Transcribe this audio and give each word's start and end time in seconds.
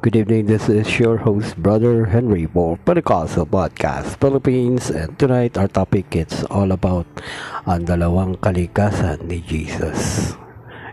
Good 0.00 0.16
evening, 0.16 0.46
this 0.46 0.66
is 0.70 0.98
your 0.98 1.18
host, 1.18 1.60
Brother 1.60 2.06
Henry 2.06 2.46
for 2.46 2.78
Pentecostal 2.88 3.44
Podcast 3.44 4.16
Philippines 4.16 4.88
and 4.88 5.12
tonight 5.20 5.60
our 5.60 5.68
topic 5.68 6.16
is 6.16 6.40
all 6.48 6.72
about 6.72 7.04
ang 7.68 7.84
dalawang 7.84 8.40
ni 8.40 9.44
Jesus. 9.44 10.32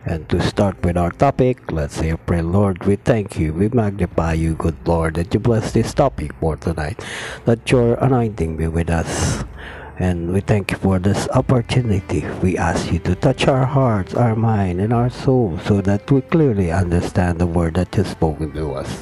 And 0.03 0.27
to 0.27 0.43
start 0.43 0.83
with 0.83 0.99
our 0.99 1.15
topic, 1.15 1.71
let's 1.71 1.95
say 1.95 2.11
a 2.11 2.19
prayer. 2.19 2.43
Lord, 2.43 2.83
we 2.83 2.99
thank 2.99 3.39
you, 3.39 3.55
we 3.55 3.71
magnify 3.71 4.35
you, 4.35 4.59
good 4.59 4.75
Lord, 4.83 5.15
that 5.15 5.31
you 5.31 5.39
bless 5.39 5.71
this 5.71 5.95
topic 5.95 6.35
for 6.43 6.59
tonight, 6.59 6.99
that 7.47 7.63
your 7.71 7.95
anointing 8.03 8.59
be 8.59 8.67
with 8.67 8.91
us. 8.91 9.47
And 9.97 10.29
we 10.29 10.45
thank 10.45 10.69
you 10.69 10.77
for 10.77 11.01
this 11.01 11.25
opportunity. 11.33 12.21
We 12.45 12.53
ask 12.53 12.93
you 12.93 13.01
to 13.09 13.17
touch 13.17 13.49
our 13.49 13.65
hearts, 13.65 14.13
our 14.13 14.37
mind, 14.37 14.77
and 14.77 14.93
our 14.93 15.09
soul 15.09 15.57
so 15.65 15.81
that 15.81 16.05
we 16.13 16.21
clearly 16.21 16.69
understand 16.69 17.41
the 17.41 17.49
word 17.49 17.81
that 17.81 17.97
is 17.97 18.05
spoken 18.05 18.53
to 18.53 18.77
us. 18.77 19.01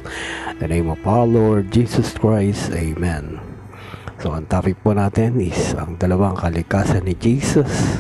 In 0.56 0.64
the 0.64 0.72
name 0.72 0.88
of 0.88 1.04
our 1.04 1.28
Lord 1.28 1.68
Jesus 1.68 2.16
Christ, 2.16 2.72
Amen. 2.72 3.44
So, 4.24 4.32
ang 4.32 4.48
topic 4.48 4.80
po 4.88 4.96
natin 4.96 5.36
is 5.44 5.76
ang 5.76 6.00
dalawang 6.00 6.40
kalikasan 6.40 7.04
ni 7.04 7.20
Jesus. 7.20 8.00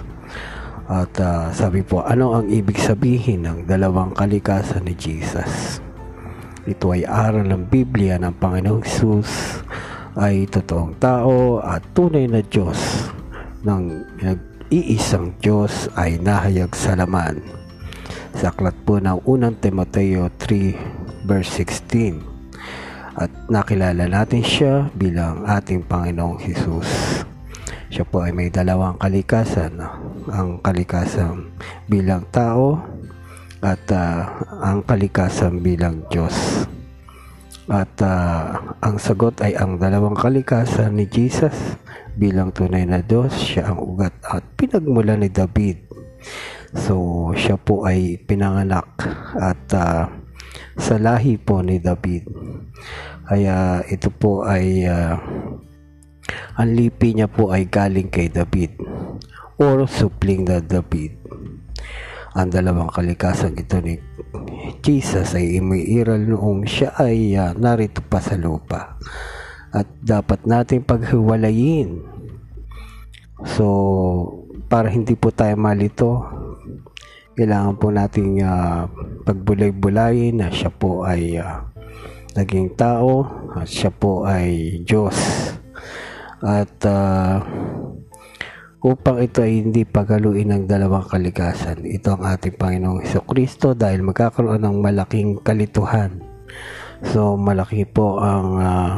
At 0.88 1.12
uh, 1.20 1.52
sabi 1.52 1.84
po, 1.84 2.00
ano 2.00 2.32
ang 2.32 2.48
ibig 2.48 2.80
sabihin 2.80 3.44
ng 3.44 3.68
dalawang 3.68 4.16
kalikasan 4.16 4.88
ni 4.88 4.96
Jesus? 4.96 5.84
Ito 6.64 6.96
ay 6.96 7.04
aral 7.04 7.44
ng 7.52 7.68
Biblia 7.68 8.16
ng 8.24 8.40
Panginoong 8.40 8.88
Jesus 8.88 9.60
ay 10.16 10.48
totoong 10.48 10.96
tao 10.96 11.60
at 11.60 11.84
tunay 11.92 12.28
na 12.28 12.40
Diyos 12.40 13.12
ng 13.68 13.84
nag-iisang 14.24 15.36
Diyos 15.44 15.92
ay 16.00 16.20
nahayag 16.24 16.72
sa 16.72 16.96
laman. 16.96 17.44
Sa 18.36 18.52
aklat 18.52 18.76
po 18.88 19.00
ng 19.00 19.24
unang 19.28 19.60
Timoteo 19.60 20.32
3 20.40 21.28
verse 21.28 21.64
16 21.64 22.36
at 23.16 23.32
nakilala 23.48 24.08
natin 24.12 24.44
siya 24.44 24.92
bilang 24.96 25.48
ating 25.48 25.84
Panginoong 25.88 26.40
Hesus. 26.40 27.24
Siya 27.88 28.04
po 28.04 28.28
ay 28.28 28.36
may 28.36 28.52
dalawang 28.52 29.00
kalikasan. 29.00 29.80
Ang 30.28 30.60
kalikasan 30.60 31.48
bilang 31.88 32.28
tao 32.28 32.84
at 33.64 33.80
uh, 33.88 34.28
ang 34.60 34.84
kalikasan 34.84 35.64
bilang 35.64 36.04
Diyos. 36.12 36.68
At 37.66 37.98
uh, 37.98 38.78
ang 38.86 39.02
sagot 39.02 39.42
ay 39.42 39.58
ang 39.58 39.82
dalawang 39.82 40.14
kalikasan 40.14 41.02
ni 41.02 41.10
Jesus 41.10 41.82
bilang 42.14 42.54
tunay 42.54 42.86
na 42.86 43.02
Diyos. 43.02 43.34
Siya 43.34 43.74
ang 43.74 43.82
ugat 43.82 44.14
at 44.22 44.46
pinagmula 44.54 45.18
ni 45.18 45.34
David. 45.34 45.82
So, 46.78 47.34
siya 47.34 47.58
po 47.58 47.90
ay 47.90 48.22
pinanganak 48.22 48.86
at 49.42 49.66
uh, 49.74 50.06
sa 50.78 50.96
lahi 51.02 51.42
po 51.42 51.66
ni 51.66 51.82
David. 51.82 52.30
Kaya 53.26 53.82
ito 53.90 54.14
po 54.14 54.46
ay 54.46 54.86
uh, 54.86 55.18
ang 56.62 56.70
lipi 56.70 57.18
niya 57.18 57.26
po 57.26 57.50
ay 57.50 57.66
galing 57.66 58.14
kay 58.14 58.30
David 58.30 58.78
or 59.58 59.90
supling 59.90 60.46
na 60.46 60.62
David. 60.62 61.18
Ang 62.36 62.52
dalawang 62.52 62.94
kalikasan 62.94 63.58
ito 63.58 63.80
ni 63.82 63.98
Jesus 64.84 65.38
ay 65.38 65.62
umiiral 65.62 66.24
noong 66.26 66.68
siya 66.68 66.96
ay 66.98 67.38
uh, 67.38 67.54
narito 67.56 68.02
pa 68.04 68.20
sa 68.20 68.36
lupa. 68.36 69.00
At 69.76 69.88
dapat 70.00 70.48
nating 70.48 70.88
paghiwalayin. 70.88 72.00
So, 73.44 73.66
para 74.72 74.88
hindi 74.88 75.14
po 75.20 75.30
tayo 75.36 75.60
malito, 75.60 76.24
kailangan 77.36 77.76
po 77.76 77.92
nating 77.92 78.40
uh, 78.40 78.88
pagbulay-bulayin 79.28 80.40
na 80.40 80.48
siya 80.50 80.72
po 80.72 81.04
ay 81.04 81.36
uh, 81.36 81.68
naging 82.36 82.76
tao 82.80 83.28
at 83.56 83.68
siya 83.68 83.92
po 83.92 84.24
ay 84.24 84.80
Diyos. 84.88 85.16
At 86.44 86.76
uh, 86.88 87.44
upang 88.86 89.18
ito 89.18 89.42
ay 89.42 89.66
hindi 89.66 89.82
pagaluin 89.82 90.54
ng 90.54 90.64
dalawang 90.70 91.10
kalikasan. 91.10 91.82
Ito 91.82 92.22
ang 92.22 92.38
ating 92.38 92.54
Panginoong 92.54 93.02
Heso 93.02 93.26
Kristo 93.26 93.74
dahil 93.74 94.06
magkakaroon 94.06 94.62
ng 94.62 94.78
malaking 94.78 95.42
kalituhan. 95.42 96.22
So 97.10 97.34
malaki 97.34 97.90
po 97.90 98.22
ang 98.22 98.48
uh, 98.62 98.96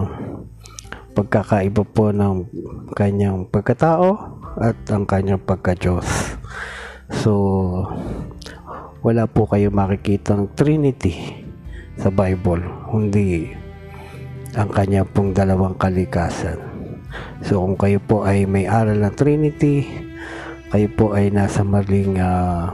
pagkakaiba 1.15 1.87
po 1.87 2.11
ng 2.11 2.51
kanyang 2.99 3.47
pagkatao 3.47 4.11
at 4.59 4.75
ang 4.91 5.07
kanyang 5.07 5.39
pagka-Diyos. 5.39 6.35
So 7.23 7.31
wala 9.07 9.23
po 9.23 9.47
kayo 9.47 9.71
makikitang 9.71 10.51
Trinity 10.51 11.47
sa 11.95 12.11
Bible, 12.11 12.59
hindi 12.91 13.55
ang 14.51 14.67
kanya 14.67 15.07
pong 15.07 15.31
dalawang 15.31 15.79
kalikasan. 15.79 16.76
So 17.45 17.61
kung 17.61 17.77
kayo 17.77 18.01
po 18.01 18.25
ay 18.25 18.49
may 18.49 18.65
aral 18.65 18.97
ng 19.03 19.13
Trinity, 19.13 19.85
kayo 20.73 20.87
po 20.97 21.13
ay 21.13 21.29
nasa 21.29 21.61
maling 21.61 22.17
uh, 22.17 22.73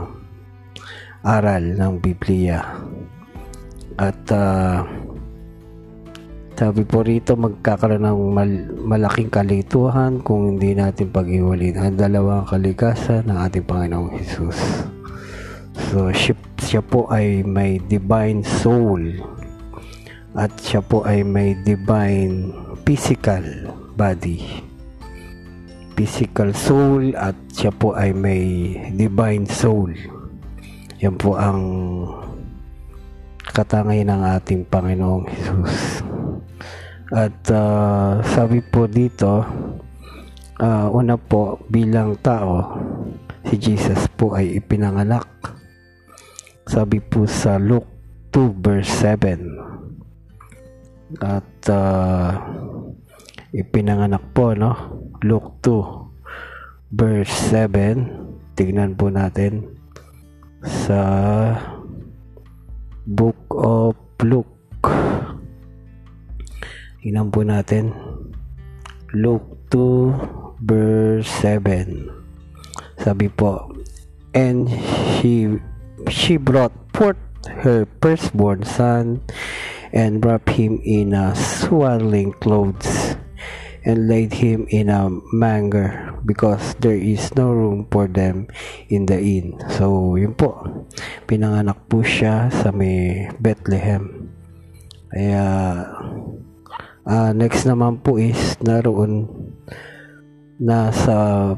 aral 1.24 1.76
ng 1.76 1.92
Biblia. 2.00 2.64
At 4.00 4.20
uh, 4.32 4.82
sabi 6.54 6.86
po 6.86 7.02
rito 7.02 7.34
magkakaroon 7.34 8.06
ng 8.06 8.20
mal- 8.30 8.70
malaking 8.78 9.26
kalituhan 9.26 10.22
kung 10.22 10.54
hindi 10.54 10.70
natin 10.78 11.10
pag-iwalin 11.10 11.74
ang 11.74 11.98
dalawang 11.98 12.46
kalikasan 12.46 13.26
ng 13.26 13.38
ating 13.42 13.66
Panginoong 13.66 14.14
Jesus. 14.22 14.86
So 15.90 16.14
siya, 16.14 16.38
siya 16.62 16.82
po 16.82 17.10
ay 17.10 17.42
may 17.42 17.82
divine 17.82 18.46
soul 18.46 19.18
at 20.38 20.54
siya 20.62 20.78
po 20.82 21.02
ay 21.02 21.26
may 21.26 21.58
divine 21.66 22.63
physical 22.84 23.72
body. 23.96 24.60
Physical 25.96 26.52
soul 26.52 27.16
at 27.16 27.32
siya 27.56 27.72
po 27.72 27.96
ay 27.96 28.12
may 28.12 28.76
divine 28.92 29.48
soul. 29.48 29.96
Yan 31.00 31.16
po 31.16 31.40
ang 31.40 31.60
katangay 33.48 34.04
ng 34.04 34.20
ating 34.36 34.68
Panginoong 34.68 35.24
Jesus. 35.32 36.04
At 37.08 37.40
uh, 37.48 38.20
sabi 38.20 38.60
po 38.60 38.84
dito 38.84 39.44
uh, 40.60 40.86
una 40.92 41.16
po 41.16 41.62
bilang 41.72 42.20
tao 42.20 42.76
si 43.48 43.56
Jesus 43.56 44.12
po 44.12 44.36
ay 44.36 44.60
ipinanganak. 44.60 45.28
Sabi 46.68 47.00
po 47.00 47.24
sa 47.24 47.56
Luke 47.56 47.88
2 48.32 48.60
verse 48.60 48.92
7 49.00 49.64
at 51.22 51.46
uh, 51.70 52.34
ipinanganak 53.54 54.34
po 54.34 54.50
no? 54.58 54.74
Luke 55.22 55.62
2 55.62 56.90
verse 56.90 57.30
7 57.54 58.58
tignan 58.58 58.98
po 58.98 59.06
natin 59.14 59.70
sa 60.66 61.00
book 63.06 63.38
of 63.54 63.94
Luke. 64.24 64.50
Tignan 66.98 67.28
po 67.28 67.44
natin. 67.44 67.92
Luke 69.14 69.70
2 69.70 70.58
verse 70.64 71.28
7 71.44 72.08
sabi 72.98 73.28
po 73.28 73.68
and 74.32 74.70
she 75.18 75.60
she 76.08 76.40
brought 76.40 76.72
forth 76.96 77.20
her 77.60 77.84
firstborn 78.00 78.64
son 78.64 79.20
and 79.92 80.24
wrapped 80.24 80.56
him 80.56 80.80
in 80.82 81.12
a 81.12 81.36
swaddling 81.36 82.32
clothes 82.40 83.03
and 83.84 84.08
laid 84.08 84.32
him 84.32 84.64
in 84.72 84.88
a 84.88 85.08
manger 85.32 86.16
because 86.24 86.72
there 86.80 86.96
is 86.96 87.28
no 87.36 87.52
room 87.52 87.86
for 87.92 88.08
them 88.08 88.48
in 88.88 89.04
the 89.04 89.20
inn. 89.20 89.60
So, 89.76 90.16
yun 90.16 90.32
po. 90.34 90.64
Pinanganak 91.28 91.84
po 91.88 92.00
siya 92.00 92.48
sa 92.48 92.72
may 92.72 93.28
Bethlehem. 93.36 94.32
Kaya, 95.12 95.44
uh, 97.04 97.30
next 97.36 97.68
naman 97.68 98.00
po 98.00 98.16
is 98.16 98.56
naroon 98.64 99.28
nasa 100.58 101.52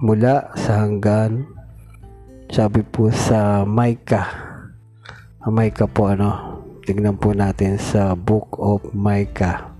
mula 0.00 0.54
sa 0.54 0.86
hanggan 0.86 1.44
sabi 2.46 2.86
po 2.86 3.10
sa 3.10 3.66
Micah 3.66 4.30
Micah 5.50 5.90
po 5.90 6.14
ano 6.14 6.62
tignan 6.86 7.18
po 7.18 7.34
natin 7.34 7.74
sa 7.74 8.14
book 8.14 8.54
of 8.62 8.86
Micah 8.94 9.73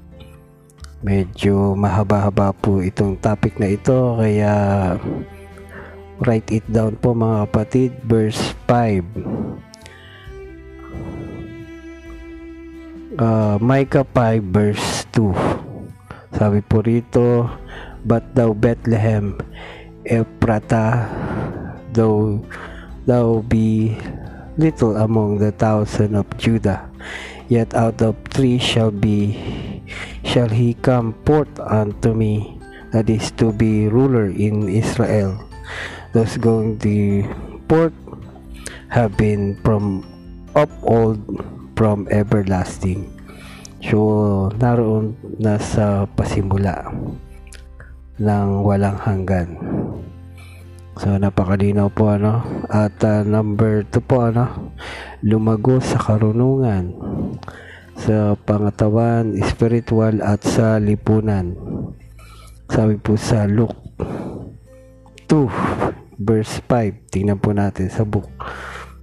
medyo 1.05 1.77
mahaba-haba 1.77 2.57
po 2.57 2.81
itong 2.81 3.21
topic 3.21 3.61
na 3.61 3.77
ito. 3.77 4.17
Kaya 4.17 4.55
write 6.25 6.49
it 6.49 6.65
down 6.73 6.97
po 6.97 7.13
mga 7.13 7.45
kapatid. 7.45 7.93
Verse 8.09 8.57
5 8.65 9.61
uh, 13.21 13.61
Micah 13.61 14.09
5 14.09 14.41
verse 14.49 15.05
2 15.13 16.35
sabi 16.35 16.59
po 16.65 16.83
rito 16.83 17.47
but 18.03 18.25
thou 18.35 18.51
Bethlehem 18.57 19.39
Ephrata 20.03 21.07
though 21.95 22.43
thou 23.07 23.39
be 23.47 23.95
little 24.59 24.99
among 24.99 25.39
the 25.39 25.55
thousand 25.55 26.19
of 26.19 26.27
Judah 26.41 26.91
Yet 27.45 27.77
out 27.77 28.01
of 28.01 28.17
three 28.33 28.57
shall 28.57 28.89
be 28.89 29.37
shall 30.35 30.51
he 30.51 30.75
come 30.83 31.15
forth 31.23 31.63
unto 31.63 32.11
me, 32.11 32.59
that 32.91 33.07
is 33.07 33.31
to 33.39 33.55
be 33.55 33.87
ruler 33.87 34.27
in 34.27 34.67
Israel. 34.67 35.39
Those 36.11 36.43
going 36.43 36.83
to 36.83 37.23
forth 37.71 37.95
have 38.91 39.15
been 39.15 39.55
from 39.63 40.03
of 40.59 40.67
old 40.83 41.23
from 41.79 42.11
everlasting. 42.11 43.15
So, 43.79 44.51
naroon 44.59 45.15
na 45.39 45.55
sa 45.63 46.03
pasimula 46.19 46.91
ng 48.19 48.49
walang 48.67 48.99
hanggan. 48.99 49.55
So, 50.99 51.15
napakalinaw 51.15 51.95
po, 51.95 52.11
ano? 52.11 52.43
At 52.75 52.99
uh, 53.07 53.23
number 53.23 53.87
2 53.87 54.03
po, 54.03 54.31
ano? 54.31 54.75
Lumago 55.23 55.79
sa 55.79 55.99
karunungan, 55.99 56.95
sa 57.99 58.35
pangatawan, 58.37 59.35
spiritual, 59.47 60.23
at 60.23 60.43
sa 60.43 60.79
lipunan. 60.83 61.55
Sabi 62.71 62.99
po 62.99 63.15
sa 63.15 63.47
Luke 63.47 63.79
2, 65.31 65.85
verse 66.19 66.63
5. 66.67 67.11
Tingnan 67.11 67.39
po 67.39 67.51
natin 67.51 67.91
sa 67.91 68.07
book. 68.07 68.31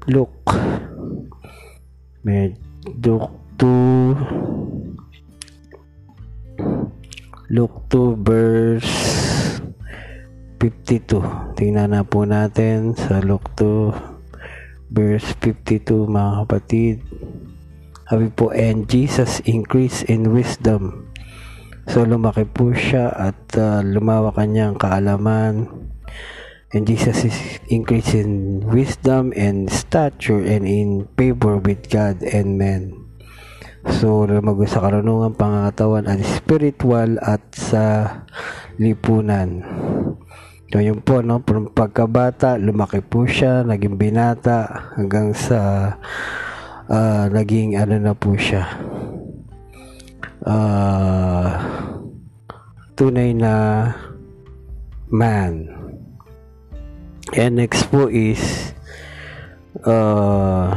Luke. 0.07 0.51
Med 2.21 2.53
Luke 3.01 3.33
2 3.57 4.71
Luke 7.51 7.83
2 7.89 8.15
verse 8.23 8.95
52. 10.61 11.57
Tingnan 11.57 11.91
na 11.91 12.05
po 12.05 12.23
natin 12.23 12.95
sa 12.95 13.19
Luke 13.19 13.51
2 13.57 14.93
verse 14.93 15.35
52 15.43 16.07
mga 16.07 16.31
kapatid. 16.45 17.03
Sabi 18.12 18.28
po, 18.28 18.52
and 18.52 18.92
Jesus 18.92 19.40
increased 19.48 20.04
in 20.12 20.36
wisdom. 20.36 21.08
So 21.88 22.04
lumaki 22.04 22.44
po 22.44 22.75
siya 22.75 23.08
at 23.08 23.40
uh, 23.56 23.80
lumawak 23.88 24.36
kanyang 24.36 24.75
kaalaman. 24.75 25.88
And 26.75 26.84
Jesus 26.84 27.24
is 27.24 27.40
increased 27.72 28.12
in 28.12 28.60
wisdom 28.68 29.31
and 29.40 29.72
stature 29.72 30.44
and 30.44 30.68
in 30.68 31.08
favor 31.16 31.56
with 31.56 31.88
God 31.88 32.19
and 32.19 32.60
men. 32.60 33.00
So, 33.96 34.28
lumago 34.28 34.68
sa 34.68 34.84
karunungan, 34.84 35.40
pangangatawan 35.40 36.12
at 36.12 36.19
spiritual 36.28 37.16
at 37.24 37.48
sa 37.56 37.84
lipunan. 38.75 39.63
So 40.68 40.84
yun 40.84 41.00
po, 41.00 41.24
no, 41.24 41.44
pagkabata, 41.48 42.60
lumaki 42.60 43.04
po 43.04 43.24
siya, 43.24 43.63
naging 43.63 43.96
binata, 43.96 44.96
hanggang 45.00 45.31
sa 45.31 45.96
uh, 46.91 47.31
naging 47.31 47.79
ano 47.79 47.95
na 47.95 48.11
po 48.11 48.35
siya. 48.35 48.67
Uh, 50.43 51.55
tunay 52.99 53.31
na 53.31 53.53
man. 55.07 55.71
And 57.31 57.55
next 57.55 57.88
po 57.88 58.11
is 58.11 58.75
uh, 59.88 60.75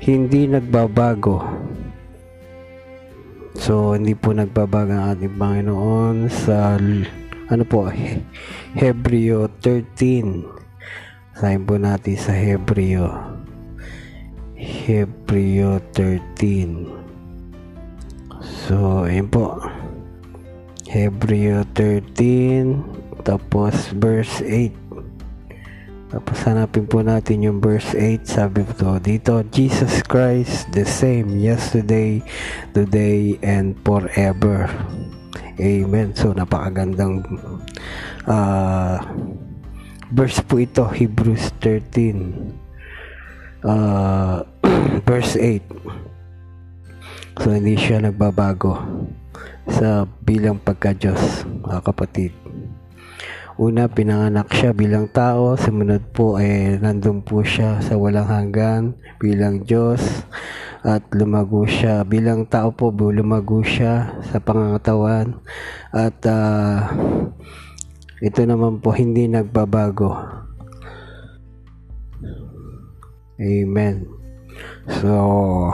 hindi 0.00 0.48
nagbabago. 0.48 1.44
So, 3.52 3.92
hindi 3.92 4.16
po 4.16 4.32
nagbabago 4.32 4.96
ang 4.96 5.12
ating 5.12 5.36
Panginoon 5.36 6.32
sa 6.32 6.80
ano 7.52 7.64
po, 7.68 7.92
Hebreo 8.72 9.52
13. 9.60 11.36
Sayin 11.36 11.68
po 11.68 11.76
natin 11.76 12.16
sa 12.16 12.32
Hebreo. 12.32 13.31
Hebreo 14.62 15.82
13. 15.90 16.86
So, 18.62 19.02
ayun 19.10 19.26
po. 19.26 19.58
Hebreo 20.86 21.66
13, 21.74 23.26
tapos 23.26 23.90
verse 23.90 24.38
8. 24.46 26.14
Tapos 26.14 26.38
hanapin 26.46 26.86
po 26.86 27.02
natin 27.02 27.42
yung 27.42 27.58
verse 27.58 27.90
8. 27.98 28.22
Sabi 28.22 28.62
po 28.62 29.02
dito, 29.02 29.42
Jesus 29.50 29.98
Christ 30.06 30.70
the 30.70 30.86
same 30.86 31.42
yesterday, 31.42 32.22
today, 32.70 33.42
and 33.42 33.74
forever. 33.82 34.70
Amen. 35.58 36.14
So, 36.14 36.38
napakagandang 36.38 37.26
uh, 38.30 39.02
verse 40.14 40.38
po 40.46 40.62
ito, 40.62 40.86
Hebrews 40.86 41.50
13, 41.58 42.61
uh, 43.66 44.42
verse 45.08 45.34
8. 45.38 45.62
So, 47.42 47.50
hindi 47.50 47.74
siya 47.74 48.04
nagbabago 48.04 48.78
sa 49.66 50.04
bilang 50.22 50.60
pagka-Diyos, 50.60 51.48
mga 51.64 51.80
kapatid. 51.82 52.32
Una, 53.60 53.86
pinanganak 53.86 54.50
siya 54.52 54.72
bilang 54.74 55.06
tao. 55.12 55.54
Sumunod 55.54 56.02
po 56.16 56.40
ay 56.40 56.76
eh, 56.76 56.82
nandun 56.82 57.22
po 57.22 57.44
siya 57.44 57.78
sa 57.84 58.00
walang 58.00 58.26
hanggan 58.26 58.96
bilang 59.22 59.62
Diyos 59.62 60.26
at 60.82 61.06
lumago 61.14 61.62
siya 61.62 62.02
bilang 62.02 62.42
tao 62.50 62.74
po 62.74 62.90
lumago 62.90 63.62
siya 63.62 64.18
sa 64.26 64.42
pangangatawan 64.42 65.38
at 65.94 66.18
uh, 66.26 66.90
ito 68.18 68.42
naman 68.42 68.82
po 68.82 68.90
hindi 68.90 69.30
nagbabago 69.30 70.41
amen. 73.40 74.08
So 75.00 75.72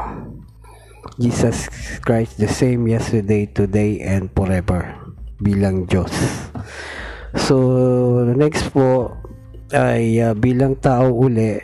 Jesus 1.18 1.66
Christ 2.04 2.38
the 2.38 2.46
same 2.46 2.86
yesterday 2.86 3.50
today 3.50 4.02
and 4.02 4.30
forever 4.34 4.94
bilang 5.42 5.86
Diyos. 5.90 6.12
So 7.34 7.56
next 8.34 8.70
po 8.74 9.14
ay 9.74 10.16
uh, 10.22 10.32
bilang 10.32 10.80
tao 10.80 11.12
uli 11.12 11.60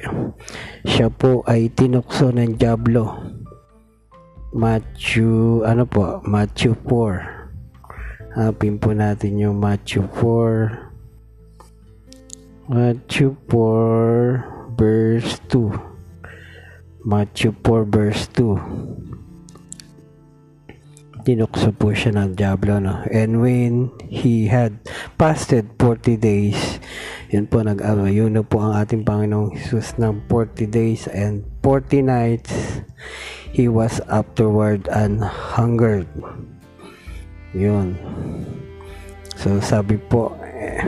siya 0.85 1.09
po 1.09 1.41
ay 1.49 1.73
tinukso 1.73 2.35
ng 2.35 2.59
Diablo. 2.61 3.33
Matthew 4.55 5.67
ano 5.67 5.83
po? 5.89 6.23
Matthew 6.23 6.79
4 6.87 7.35
hanapin 8.35 8.83
po 8.83 8.91
natin 8.91 9.39
yung 9.39 9.63
Matthew 9.63 10.11
4 10.19 10.94
Matthew 12.69 13.37
4 13.51 14.75
verse 14.79 15.41
2 15.53 15.73
Matthew 17.05 17.53
4 17.61 17.85
verse 17.85 18.29
2 18.37 18.57
tinukso 21.25 21.73
po 21.73 21.97
siya 21.97 22.21
ng 22.21 22.37
Diablo 22.37 22.77
no? 22.85 23.01
and 23.09 23.41
when 23.41 23.89
he 24.13 24.45
had 24.49 24.77
fasted 25.17 25.65
40 25.81 26.21
days 26.21 26.81
yun 27.35 27.51
po, 27.51 27.67
nag-ayuno 27.67 28.47
po 28.47 28.63
ang 28.63 28.79
ating 28.79 29.03
Panginoong 29.03 29.59
Jesus 29.59 29.99
ng 29.99 30.23
40 30.31 30.71
days 30.71 31.11
and 31.11 31.43
40 31.67 32.07
nights. 32.07 32.79
He 33.51 33.67
was 33.67 33.99
afterward 34.07 34.87
and 34.87 35.19
hungered. 35.19 36.07
Yun. 37.51 37.99
So, 39.35 39.59
sabi 39.59 39.99
po, 39.99 40.39
eh, 40.47 40.79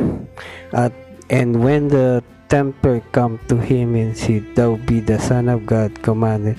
at 0.71 0.95
and 1.31 1.59
when 1.63 1.89
the 1.89 2.23
tempter 2.47 3.03
come 3.11 3.39
to 3.51 3.59
him 3.59 3.95
and 3.95 4.17
said, 4.17 4.47
Thou 4.55 4.79
be 4.87 5.01
the 5.01 5.19
Son 5.19 5.49
of 5.49 5.67
God, 5.67 6.03
commanded 6.03 6.59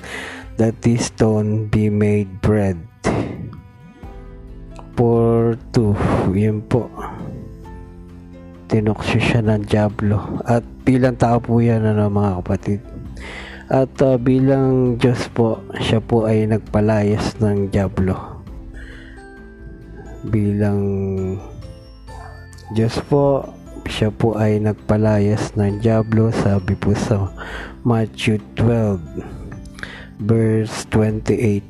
that 0.57 0.81
this 0.81 1.07
stone 1.07 1.67
be 1.67 1.89
made 1.89 2.41
bread. 2.41 2.75
For 4.97 5.55
two, 5.71 5.93
yun 6.33 6.65
po. 6.65 6.89
Tinuksyo 8.67 9.19
siya 9.21 9.41
ng 9.45 9.63
Diablo. 9.69 10.41
At 10.43 10.65
bilang 10.83 11.15
tao 11.15 11.39
po 11.39 11.61
yan 11.61 11.85
ano 11.85 12.09
mga 12.09 12.31
kapatid? 12.43 12.81
At 13.67 13.93
uh, 14.01 14.17
bilang 14.17 14.97
Diyos 14.97 15.29
po 15.31 15.61
siya 15.77 16.01
po 16.01 16.25
ay 16.25 16.49
nagpalayas 16.49 17.37
ng 17.39 17.69
Diablo. 17.71 18.41
Bilang 20.27 20.81
Diyos 22.73 22.97
po 23.07 23.45
siya 23.97 24.13
po 24.13 24.37
ay 24.37 24.61
nagpalayas 24.61 25.57
ng 25.57 25.81
Diablo 25.81 26.29
sabi 26.29 26.77
po 26.77 26.93
sa 26.93 27.33
Matthew 27.81 28.37
12 28.53 30.21
verse 30.21 30.85
28 30.93 31.65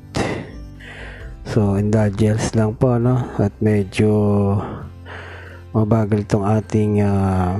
so 1.47 1.79
indulgence 1.79 2.51
lang 2.51 2.75
po 2.75 2.99
no 2.99 3.15
at 3.39 3.55
medyo 3.63 4.11
mabagal 5.71 6.27
itong 6.27 6.43
ating 6.43 6.99
uh, 6.99 7.55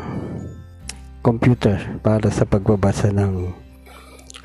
computer 1.24 1.80
para 2.04 2.28
sa 2.28 2.44
pagbabasa 2.44 3.16
ng 3.16 3.56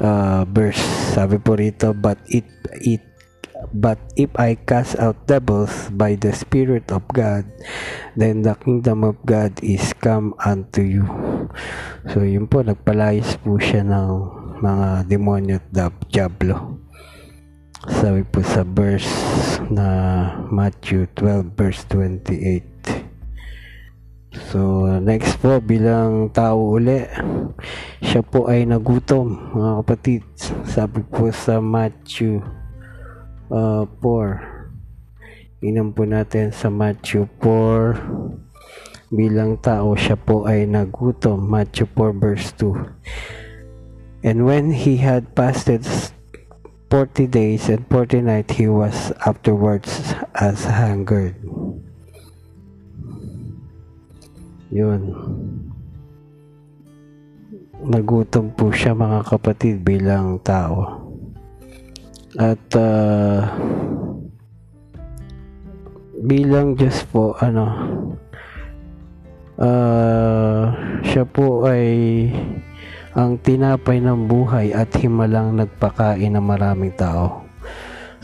uh, 0.03 0.43
verse. 0.51 0.83
Sabi 1.15 1.39
po 1.39 1.55
rito, 1.55 1.95
but 1.95 2.19
it, 2.27 2.45
it 2.83 3.12
But 3.71 4.03
if 4.19 4.35
I 4.35 4.59
cast 4.59 4.99
out 4.99 5.31
devils 5.31 5.95
by 5.95 6.19
the 6.19 6.35
Spirit 6.35 6.91
of 6.91 7.07
God, 7.15 7.47
then 8.19 8.43
the 8.43 8.59
kingdom 8.59 9.07
of 9.07 9.23
God 9.23 9.55
is 9.63 9.95
come 10.03 10.35
unto 10.43 10.83
you. 10.83 11.07
So, 12.11 12.27
yun 12.27 12.51
po, 12.51 12.67
nagpalayas 12.67 13.39
po 13.39 13.63
siya 13.63 13.87
ng 13.87 14.11
mga 14.59 15.07
demonyo 15.07 15.63
at 15.63 15.95
diablo. 16.11 16.83
Sabi 17.83 18.23
po 18.23 18.43
sa 18.47 18.63
verse 18.63 19.11
na 19.67 19.87
Matthew 20.51 21.11
12 21.19 21.51
verse 21.59 21.83
28. 21.91 22.63
So, 24.49 24.87
next 25.03 25.43
po, 25.43 25.61
bilang 25.61 26.31
tao 26.33 26.79
uli, 26.79 27.05
siya 28.01 28.23
po 28.25 28.49
ay 28.49 28.65
nagutom, 28.65 29.53
mga 29.53 29.73
kapatid. 29.83 30.23
Sabi 30.65 31.05
po 31.05 31.29
sa 31.35 31.61
Matthew 31.61 32.62
uh, 33.53 33.85
4. 34.01 35.63
Inan 35.63 35.93
po 35.93 36.09
natin 36.09 36.51
sa 36.51 36.73
Matthew 36.73 37.29
4. 37.45 39.13
Bilang 39.13 39.61
tao, 39.61 39.93
siya 39.93 40.17
po 40.17 40.49
ay 40.49 40.65
nagutom. 40.65 41.45
Matthew 41.45 41.85
4 41.93 42.17
verse 42.17 42.49
2. 42.57 44.25
And 44.25 44.49
when 44.49 44.73
he 44.73 44.97
had 45.05 45.29
fasted 45.37 45.85
40 46.89 47.29
days 47.29 47.69
and 47.69 47.85
40 47.91 48.25
nights, 48.25 48.57
he 48.57 48.67
was 48.71 49.13
afterwards 49.29 50.17
as 50.39 50.65
hungered. 50.65 51.37
Yun. 54.73 55.03
Nagutom 57.83 58.55
po 58.55 58.71
siya 58.71 58.95
mga 58.95 59.27
kapatid 59.27 59.83
bilang 59.83 60.39
tao. 60.41 61.02
At 62.41 62.65
uh, 62.81 63.45
bilang 66.25 66.81
Diyos 66.81 67.05
po, 67.13 67.37
ano, 67.37 67.69
uh, 69.61 70.65
siya 71.05 71.29
po 71.29 71.69
ay 71.69 71.93
ang 73.13 73.37
tinapay 73.37 74.01
ng 74.01 74.25
buhay 74.25 74.73
at 74.73 74.89
himalang 74.97 75.61
nagpakain 75.61 76.33
ng 76.33 76.41
maraming 76.41 76.97
tao. 76.97 77.45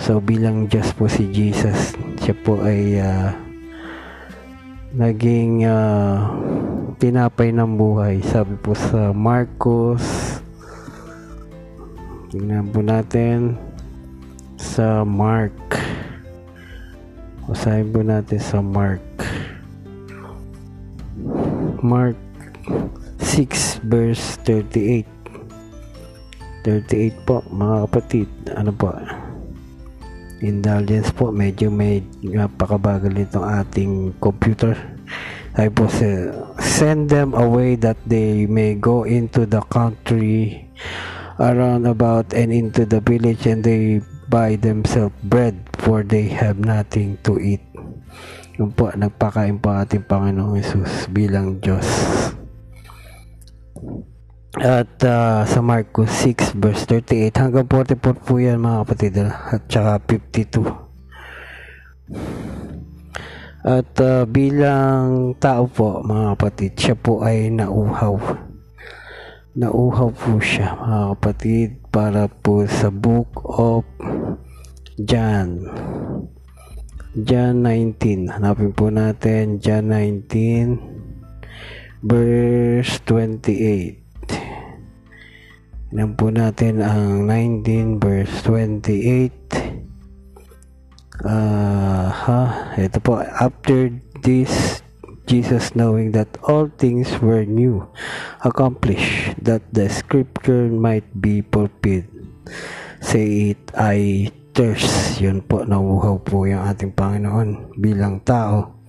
So 0.00 0.24
bilang 0.24 0.72
Diyos 0.72 0.88
po 0.96 1.04
si 1.04 1.28
Jesus, 1.28 1.92
siya 2.24 2.32
po 2.32 2.64
ay 2.64 2.96
uh, 2.96 3.36
naging 4.96 5.68
uh, 5.68 6.32
tinapay 6.96 7.52
ng 7.52 7.76
buhay. 7.76 8.24
Sabi 8.24 8.56
po 8.56 8.72
sa 8.72 9.12
Marcos, 9.12 10.00
tingnan 12.32 12.72
po 12.72 12.80
natin 12.80 13.67
sa 14.58 15.06
Mark. 15.06 15.54
Usahin 17.46 17.94
po 17.94 18.02
natin 18.04 18.42
sa 18.42 18.58
Mark. 18.58 19.00
Mark 21.80 22.18
6 23.22 23.86
verse 23.86 24.36
38. 24.44 25.06
38 26.66 27.24
po 27.24 27.40
mga 27.48 27.86
kapatid. 27.86 28.28
Ano 28.52 28.74
po? 28.74 28.92
indulgence 30.38 31.10
po 31.10 31.34
medyo 31.34 31.66
may 31.66 32.02
napakabagal 32.22 33.10
itong 33.26 33.46
ating 33.46 33.92
computer 34.22 34.74
ay 35.58 35.66
po 35.66 35.90
send 36.62 37.10
them 37.10 37.34
away 37.34 37.74
that 37.74 37.98
they 38.06 38.46
may 38.46 38.78
go 38.78 39.02
into 39.02 39.42
the 39.42 39.58
country 39.74 40.62
around 41.42 41.90
about 41.90 42.30
and 42.30 42.54
into 42.54 42.86
the 42.86 43.02
village 43.02 43.42
and 43.50 43.66
they 43.66 43.98
buy 44.28 44.60
themselves 44.60 45.16
bread 45.24 45.56
for 45.80 46.04
they 46.04 46.28
have 46.28 46.60
nothing 46.60 47.16
to 47.24 47.40
eat. 47.40 47.64
Yun 48.60 48.76
po 48.76 48.92
nagpakain 48.92 49.58
po 49.58 49.72
ating 49.72 50.04
Panginoong 50.04 50.60
Yesus 50.60 51.08
bilang 51.08 51.58
Diyos. 51.58 51.88
At 54.58 55.00
uh, 55.04 55.44
sa 55.44 55.60
Marcos 55.64 56.12
6 56.24 56.56
verse 56.56 56.84
38 56.84 57.32
hanggang 57.36 57.66
44 57.68 58.26
po 58.26 58.40
yan 58.40 58.60
mga 58.60 58.78
kapatid 58.84 59.12
at 59.20 59.62
saka 59.70 60.02
52 60.04 60.88
at 63.68 63.90
uh, 64.00 64.24
bilang 64.24 65.36
tao 65.36 65.68
po 65.68 66.00
mga 66.00 66.34
kapatid 66.34 66.72
siya 66.78 66.96
po 66.96 67.20
ay 67.20 67.52
nauhaw 67.52 68.16
nauhaw 69.58 70.14
po 70.14 70.38
siya 70.38 70.78
mga 70.78 71.18
kapatid 71.18 71.82
para 71.90 72.30
po 72.30 72.62
sa 72.70 72.94
book 72.94 73.42
of 73.42 73.82
John 75.02 75.66
John 77.26 77.66
19 77.66 78.38
hanapin 78.38 78.70
po 78.70 78.94
natin 78.94 79.58
John 79.58 79.90
19 79.90 82.06
verse 82.06 83.02
28 83.02 83.98
Tignan 85.88 86.20
po 86.20 86.28
natin 86.28 86.84
ang 86.84 87.24
19 87.24 87.96
verse 87.96 88.44
28. 88.44 89.32
Uh, 91.24 92.12
ha, 92.12 92.40
ito 92.76 93.00
po. 93.00 93.24
After 93.24 93.88
this, 94.20 94.84
Jesus 95.28 95.76
knowing 95.76 96.16
that 96.16 96.40
all 96.48 96.72
things 96.80 97.12
were 97.20 97.44
new, 97.44 97.84
accomplished, 98.40 99.36
that 99.44 99.60
the 99.76 99.92
scripture 99.92 100.72
might 100.72 101.04
be 101.20 101.44
fulfilled. 101.44 102.08
Say 103.04 103.52
it, 103.52 103.60
I 103.76 104.32
thirst. 104.56 105.20
Yun 105.20 105.44
po, 105.44 105.68
nauhaw 105.68 106.16
po 106.24 106.48
yung 106.48 106.64
ating 106.64 106.96
Panginoon 106.96 107.76
bilang 107.76 108.24
tao. 108.24 108.80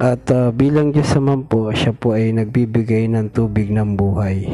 At 0.00 0.24
uh, 0.32 0.48
bilang 0.48 0.96
Diyos 0.96 1.12
naman 1.12 1.44
po, 1.44 1.68
siya 1.76 1.92
po 1.92 2.16
ay 2.16 2.32
nagbibigay 2.32 3.04
ng 3.12 3.28
tubig 3.28 3.68
ng 3.68 4.00
buhay. 4.00 4.48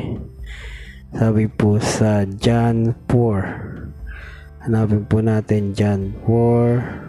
Sabi 1.14 1.46
po 1.46 1.78
sa 1.78 2.26
John 2.26 2.98
4. 3.06 4.66
Hanapin 4.66 5.06
po 5.06 5.22
natin 5.22 5.70
John 5.70 6.18
4. 6.26 7.05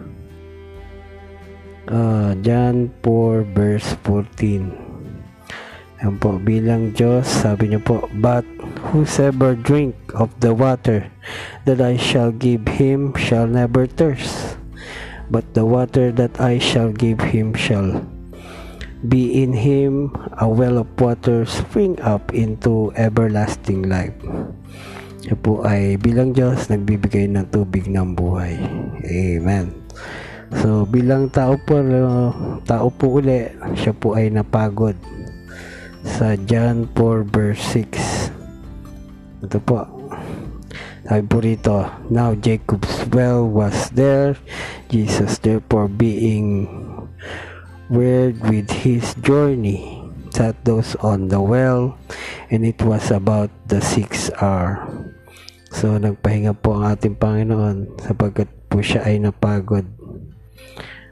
Uh, 1.88 2.36
John 2.44 2.92
4 3.00 3.48
verse 3.56 3.96
14. 4.04 4.76
Yan 6.04 6.20
po, 6.20 6.36
bilang 6.36 6.92
Diyos, 6.92 7.24
sabi 7.24 7.72
niyo 7.72 7.80
po, 7.80 8.04
But 8.20 8.44
whosoever 8.92 9.56
drink 9.56 9.96
of 10.12 10.28
the 10.44 10.52
water 10.52 11.08
that 11.64 11.80
I 11.80 11.96
shall 11.96 12.28
give 12.28 12.68
him 12.68 13.16
shall 13.16 13.48
never 13.48 13.88
thirst. 13.88 14.60
But 15.32 15.56
the 15.56 15.64
water 15.64 16.12
that 16.12 16.36
I 16.36 16.60
shall 16.60 16.92
give 16.92 17.24
him 17.32 17.56
shall 17.56 18.04
be 19.08 19.40
in 19.40 19.56
him 19.56 20.12
a 20.36 20.44
well 20.44 20.76
of 20.76 20.92
water 21.00 21.48
spring 21.48 21.96
up 22.04 22.36
into 22.36 22.92
everlasting 23.00 23.88
life. 23.88 24.16
Siya 25.24 25.40
po 25.40 25.64
ay 25.64 25.96
bilang 25.96 26.36
Diyos 26.36 26.68
nagbibigay 26.68 27.32
ng 27.32 27.48
tubig 27.48 27.88
ng 27.88 28.12
buhay. 28.12 28.60
Amen. 29.08 29.87
So 30.56 30.88
bilang 30.88 31.28
tao 31.28 31.60
po, 31.60 31.76
tao 32.64 32.88
po 32.88 33.20
uli, 33.20 33.52
siya 33.76 33.92
po 33.92 34.16
ay 34.16 34.32
napagod 34.32 34.96
sa 36.04 36.40
John 36.48 36.88
4 36.96 37.28
verse 37.28 37.60
6. 37.84 39.44
Ito 39.44 39.58
po. 39.60 39.84
Sabi 41.08 41.22
po 41.24 41.36
rito, 41.40 41.88
Now 42.08 42.32
Jacob's 42.36 43.04
well 43.12 43.44
was 43.44 43.92
there, 43.92 44.36
Jesus 44.88 45.36
therefore 45.40 45.88
being 45.88 46.68
word 47.88 48.36
with 48.48 48.68
his 48.84 49.16
journey 49.24 50.08
sat 50.28 50.54
those 50.68 50.92
on 51.00 51.32
the 51.32 51.40
well 51.40 51.96
and 52.52 52.62
it 52.62 52.78
was 52.84 53.10
about 53.10 53.48
the 53.66 53.80
6 53.80 54.28
hour 54.44 54.84
so 55.72 55.96
nagpahinga 55.96 56.52
po 56.52 56.76
ang 56.76 56.92
ating 56.92 57.16
Panginoon 57.16 57.96
sapagkat 57.96 58.46
po 58.68 58.84
siya 58.84 59.08
ay 59.08 59.18
napagod 59.18 59.88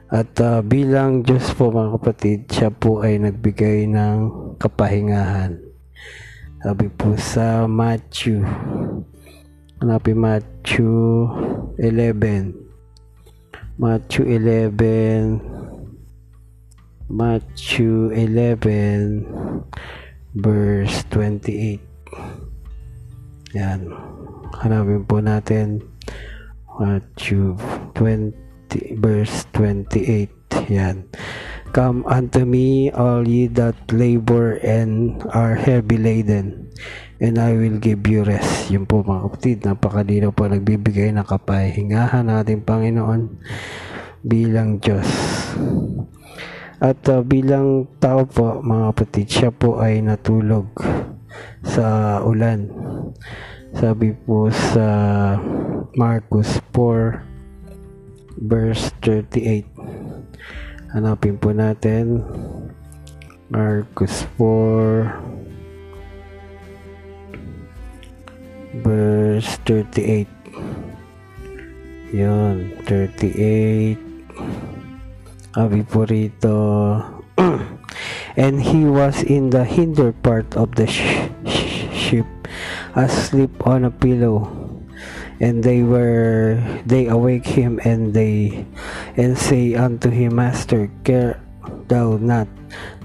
at 0.07 0.39
uh, 0.39 0.63
bilang 0.63 1.19
Diyos 1.19 1.51
po 1.51 1.67
mga 1.67 1.99
kapatid 1.99 2.47
siya 2.47 2.71
po 2.71 3.03
ay 3.03 3.19
nagbigay 3.19 3.91
ng 3.91 4.31
kapahingahan. 4.55 5.59
Sabi 6.63 6.87
po 6.95 7.11
sa 7.19 7.67
Matthew 7.67 8.39
hanapin 9.83 10.15
Matthew 10.23 11.27
11 11.75 12.55
Matthew 13.75 14.23
11 14.31 15.43
Matthew 17.11 18.15
11 18.15 19.27
verse 20.39 21.03
28 21.11 21.83
yan. 23.59 23.91
Hanapin 24.63 25.03
po 25.03 25.19
natin 25.19 25.83
Matthew 26.79 27.59
20 27.91 28.46
verse 28.97 29.47
28 29.55 30.31
yan 30.71 31.07
Come 31.75 32.07
unto 32.07 32.47
me 32.47 32.89
all 32.95 33.27
ye 33.27 33.51
that 33.59 33.75
labor 33.91 34.57
and 34.63 35.19
are 35.35 35.59
heavy 35.59 35.99
laden 35.99 36.71
and 37.19 37.35
I 37.37 37.53
will 37.59 37.77
give 37.77 38.07
you 38.07 38.23
rest. 38.23 38.71
Yun 38.71 38.87
po 38.87 39.03
mga 39.03 39.27
kapatid, 39.27 39.57
napakalinaw 39.67 40.31
po 40.31 40.47
nagbibigay 40.47 41.11
ng 41.11 41.27
kapahingahan 41.27 42.29
nating 42.29 42.63
Panginoon 42.63 43.43
bilang 44.23 44.79
Diyos. 44.79 45.09
At 46.79 47.03
uh, 47.09 47.25
bilang 47.25 47.89
tao 47.99 48.23
po, 48.29 48.63
mga 48.63 48.93
kapatid, 48.93 49.27
siya 49.27 49.49
po 49.51 49.81
ay 49.81 49.99
natulog. 49.99 50.71
sa 51.65 52.19
ulan. 52.23 52.69
Sabi 53.75 54.15
po 54.15 54.49
sa 54.49 54.87
Marcos 55.93 56.61
4 56.73 57.36
verse 58.37 58.93
38. 59.01 59.65
Hanapin 60.93 61.35
po 61.41 61.51
natin. 61.51 62.21
Marcos 63.47 64.27
4 64.35 65.37
verse 68.83 69.55
38 69.63 70.27
yun 72.11 72.75
38 72.83 73.95
sabi 75.57 75.81
po 75.81 76.05
rito. 76.05 76.53
And 78.37 78.61
he 78.61 78.85
was 78.85 79.25
in 79.25 79.49
the 79.49 79.65
hinder 79.65 80.13
part 80.13 80.53
of 80.53 80.77
the 80.77 80.85
sh- 80.85 81.33
sh- 81.49 81.89
ship 81.89 82.29
asleep 82.93 83.49
on 83.65 83.89
a 83.89 83.91
pillow 83.91 84.66
and 85.37 85.61
they 85.61 85.85
were 85.85 86.57
they 86.85 87.05
awake 87.07 87.45
him 87.45 87.77
and 87.85 88.13
they 88.13 88.65
and 89.17 89.37
say 89.37 89.77
unto 89.77 90.09
him 90.09 90.37
master 90.37 90.89
care 91.05 91.41
thou 91.87 92.17
not 92.17 92.49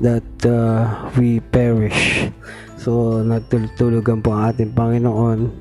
that 0.01 0.27
uh, 0.47 1.09
we 1.17 1.41
perish? 1.53 2.29
So 2.83 3.23
nagtulugan 3.23 4.27
po 4.27 4.35
ang 4.35 4.51
ating 4.51 4.75
Panginoon 4.75 5.55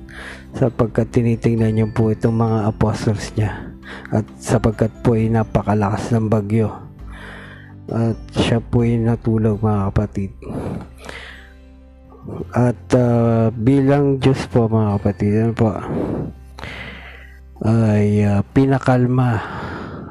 sapagkat 0.57 1.13
tinitingnan 1.13 1.77
niyo 1.77 1.87
po 1.93 2.09
itong 2.09 2.33
mga 2.33 2.59
apostles 2.67 3.31
niya 3.37 3.71
at 4.09 4.25
sapagkat 4.41 4.91
po 5.05 5.13
ay 5.13 5.29
napakalakas 5.29 6.11
ng 6.11 6.27
bagyo 6.27 6.73
at 7.91 8.17
siya 8.33 8.57
po 8.63 8.87
ay 8.87 8.97
natulog 8.97 9.59
mga 9.59 9.91
kapatid. 9.91 10.31
At 12.53 12.79
uh, 12.93 13.49
bilang 13.53 14.21
Diyos 14.21 14.45
po 14.47 14.65
mga 14.65 14.97
kapatid 14.97 15.31
yan 15.33 15.53
po 15.53 15.77
ay 17.61 18.25
uh, 18.25 18.41
pinakalma 18.57 19.37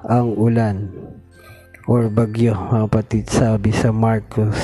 ang 0.07 0.39
ulan 0.39 0.87
or 1.91 2.07
bagyo 2.07 2.55
mga 2.55 2.87
kapatid 2.87 3.27
sabi 3.27 3.75
sa 3.75 3.91
Marcos 3.91 4.55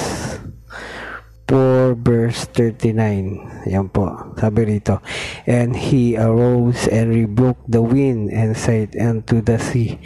4 1.51 1.99
verse 1.99 2.47
39 2.55 3.67
yan 3.67 3.91
po 3.91 4.35
sabi 4.39 4.79
rito 4.79 5.03
and 5.51 5.75
he 5.75 6.15
arose 6.15 6.87
and 6.87 7.11
rebuked 7.11 7.67
the 7.67 7.83
wind 7.83 8.31
and 8.31 8.55
said 8.55 8.95
unto 8.95 9.43
the 9.43 9.59
sea 9.59 9.99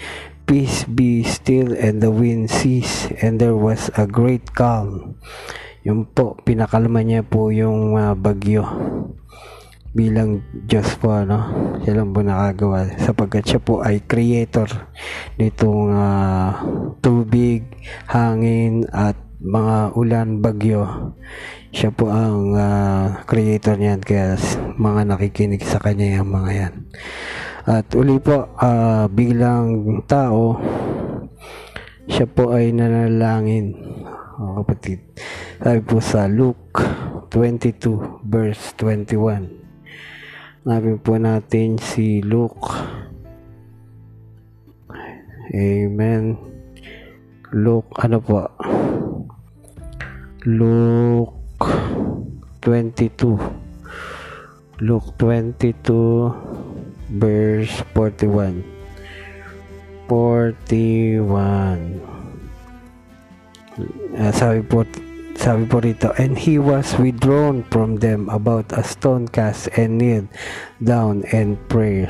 peace 0.49 0.89
be 0.89 1.21
still 1.21 1.77
and 1.77 2.01
the 2.01 2.11
wind 2.11 2.49
cease 2.49 3.13
and 3.21 3.39
there 3.39 3.55
was 3.55 3.87
a 3.95 4.03
great 4.03 4.51
calm. 4.51 5.15
Yun 5.87 6.11
po 6.11 6.35
pinakalma 6.43 7.07
niya 7.07 7.23
po 7.23 7.55
yung 7.55 7.95
uh, 7.95 8.19
bagyo 8.19 8.67
bilang 9.91 10.47
Diyos 10.71 10.95
po 11.03 11.11
ano 11.11 11.51
siya 11.83 11.99
lang 11.99 12.15
po 12.15 12.23
nakagawa 12.23 12.95
sapagkat 13.01 13.43
siya 13.47 13.61
po 13.63 13.83
ay 13.83 14.07
creator 14.07 14.71
nitong 15.37 15.91
uh, 15.91 16.51
tubig 17.03 17.67
hangin 18.07 18.87
at 18.95 19.19
mga 19.41 19.97
ulan 19.97 20.39
bagyo 20.39 21.15
siya 21.75 21.91
po 21.91 22.13
ang 22.13 22.55
uh, 22.55 23.25
creator 23.27 23.75
niyan 23.75 24.05
kaya 24.05 24.39
mga 24.79 25.11
nakikinig 25.11 25.65
sa 25.65 25.83
kanya 25.83 26.23
yung 26.23 26.31
mga 26.31 26.51
yan 26.55 26.75
at 27.69 27.93
uli 27.93 28.17
po, 28.17 28.57
uh, 28.57 29.05
biglang 29.13 30.01
tao, 30.09 30.57
siya 32.09 32.25
po 32.25 32.57
ay 32.57 32.73
nanalangin. 32.73 33.77
Oh, 34.41 34.65
kapatid. 34.65 35.05
Sabi 35.61 35.81
po 35.85 36.01
sa 36.01 36.25
Luke 36.25 36.81
22 37.29 38.25
verse 38.25 38.73
21. 38.81 39.60
Nabi 40.61 41.01
po 41.01 41.17
natin 41.17 41.81
si 41.81 42.21
Luke. 42.21 42.69
Amen. 45.57 46.37
Luke, 47.57 47.89
ano 47.97 48.21
po? 48.21 48.45
Luke 50.45 51.41
22. 52.61 53.61
Luke 54.81 55.13
22 55.21 56.33
verse 57.21 57.85
41 57.93 58.65
41 60.09 62.01
uh, 64.17 64.33
sabi 64.33 64.65
po 64.65 64.81
sabi 65.41 65.65
po 65.65 65.81
rito 65.81 66.13
and 66.21 66.37
he 66.37 66.61
was 66.61 66.93
withdrawn 67.01 67.65
from 67.73 67.97
them 67.97 68.29
about 68.29 68.69
a 68.77 68.85
stone 68.85 69.25
cast 69.25 69.73
and 69.81 69.97
kneeled 69.97 70.29
down 70.85 71.25
and 71.33 71.57
pray 71.73 72.05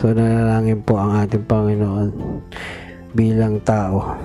so 0.00 0.08
nanalangin 0.08 0.80
po 0.80 0.96
ang 0.96 1.20
ating 1.20 1.44
Panginoon 1.44 2.08
bilang 3.16 3.64
tao. 3.64 4.16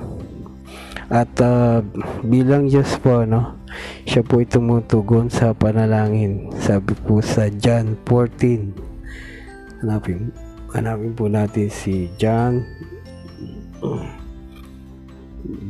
At 1.12 1.32
uh, 1.44 1.84
bilang 2.24 2.67
Diyos 2.67 2.96
po 3.00 3.24
no 3.24 3.60
siya 4.04 4.24
po 4.24 4.44
tumutugon 4.44 5.32
sa 5.32 5.56
panalangin. 5.56 6.52
Sabi 6.60 6.91
po 7.08 7.24
sa 7.24 7.48
John 7.52 7.96
14 8.08 9.84
hanapin 9.84 10.32
hanapin 10.76 11.12
po 11.15 11.32
natin 11.32 11.72
si 11.72 12.12
John. 12.20 12.63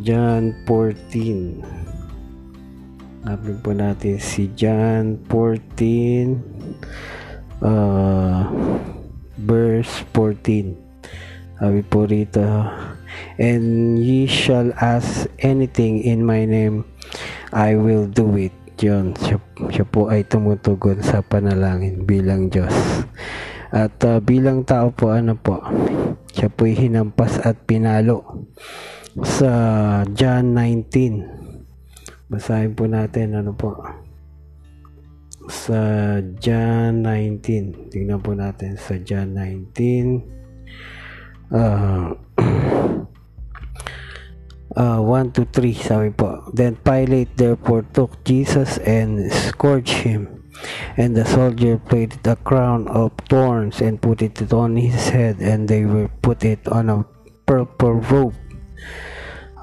John 0.06 0.54
14 0.68 1.91
hanapin 3.22 3.58
po 3.62 3.72
natin 3.74 4.18
si 4.18 4.50
John 4.58 5.22
14 5.30 6.42
uh, 7.62 8.50
verse 9.38 10.06
14 10.14 10.78
sabi 11.62 11.82
po 11.86 12.10
rito 12.10 12.42
and 13.38 14.02
ye 14.02 14.26
shall 14.26 14.74
ask 14.82 15.30
anything 15.46 16.02
in 16.02 16.26
my 16.26 16.46
name 16.46 16.86
I 17.52 17.76
will 17.76 18.08
do 18.08 18.32
it. 18.40 18.56
Yun 18.80 19.14
siya, 19.14 19.38
siya 19.70 19.86
po 19.86 20.08
ay 20.08 20.26
tumutugon 20.26 21.04
sa 21.04 21.22
panalangin 21.22 22.08
bilang 22.08 22.48
Diyos. 22.50 22.74
At 23.70 24.00
uh, 24.08 24.24
bilang 24.24 24.64
tao 24.66 24.90
po, 24.90 25.12
ano 25.14 25.38
po, 25.38 25.62
siya 26.34 26.50
po'y 26.50 26.74
hinampas 26.74 27.44
at 27.44 27.62
pinalo 27.68 28.48
sa 29.22 29.52
John 30.16 30.56
19. 30.58 31.41
Basahin 32.32 32.72
po 32.72 32.88
natin, 32.88 33.36
ano 33.36 33.52
po, 33.52 33.76
sa 35.52 35.76
John 36.40 37.04
19. 37.04 37.92
Tingnan 37.92 38.24
po 38.24 38.32
natin 38.32 38.80
sa 38.80 38.96
John 39.04 39.36
19. 39.36 41.52
Uh, 41.52 42.16
uh, 44.80 45.00
1 45.04 45.36
to 45.36 45.44
3 45.44 45.76
sabi 45.76 46.16
po 46.16 46.48
then 46.56 46.80
Pilate 46.80 47.36
therefore 47.36 47.84
took 47.92 48.24
Jesus 48.24 48.80
and 48.88 49.28
scourged 49.28 50.08
him 50.08 50.42
And 50.98 51.16
the 51.16 51.26
soldier 51.26 51.78
placed 51.78 52.28
a 52.28 52.36
crown 52.36 52.88
of 52.88 53.14
thorns 53.30 53.82
and 53.82 54.02
put 54.02 54.22
it 54.22 54.54
on 54.54 54.76
his 54.76 55.10
head, 55.10 55.38
and 55.40 55.68
they 55.68 55.86
will 55.86 56.10
put 56.22 56.44
it 56.44 56.68
on 56.68 56.90
a 56.90 57.06
purple 57.46 57.94
robe. 57.94 58.36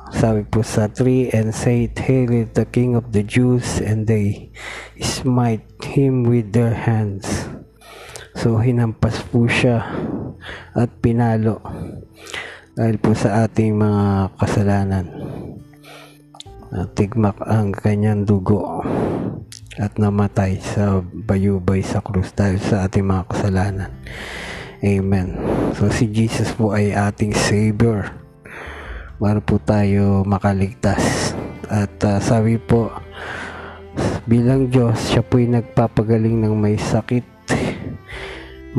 Sabi 0.09 0.45
po 0.49 0.65
sa 0.65 0.89
3, 0.89 1.37
and 1.37 1.53
say, 1.53 1.89
Hail 1.93 2.49
the 2.53 2.65
King 2.65 2.97
of 2.97 3.13
the 3.13 3.21
Jews, 3.23 3.81
and 3.81 4.09
they 4.09 4.49
smite 5.01 5.69
him 5.85 6.25
with 6.25 6.53
their 6.57 6.73
hands. 6.73 7.49
So, 8.39 8.63
hinampas 8.63 9.21
po 9.29 9.51
siya 9.51 9.85
at 10.73 10.91
pinalo 11.03 11.59
dahil 12.79 12.97
po 13.03 13.11
sa 13.11 13.43
ating 13.43 13.75
mga 13.75 14.39
kasalanan. 14.39 15.07
Tigmak 16.95 17.43
ang 17.43 17.75
kanyang 17.75 18.23
dugo 18.23 18.87
at 19.79 19.99
namatay 19.99 20.63
sa 20.63 21.03
bayubay 21.03 21.83
sa 21.83 21.99
krus 21.99 22.31
dahil 22.39 22.63
sa 22.63 22.87
ating 22.87 23.03
mga 23.03 23.25
kasalanan. 23.35 23.91
Amen. 24.79 25.35
So 25.75 25.91
si 25.91 26.07
Jesus 26.07 26.55
po 26.55 26.71
ay 26.71 26.95
ating 26.95 27.35
Savior 27.35 28.15
para 29.19 29.43
po 29.43 29.59
tayo 29.59 30.23
makaligtas. 30.23 31.35
At 31.67 31.91
uh, 32.07 32.23
sabi 32.23 32.57
po, 32.57 32.95
bilang 34.31 34.71
Diyos, 34.71 34.95
siya 35.11 35.27
po 35.27 35.43
ay 35.43 35.51
nagpapagaling 35.51 36.47
ng 36.47 36.55
may 36.55 36.79
sakit. 36.79 37.27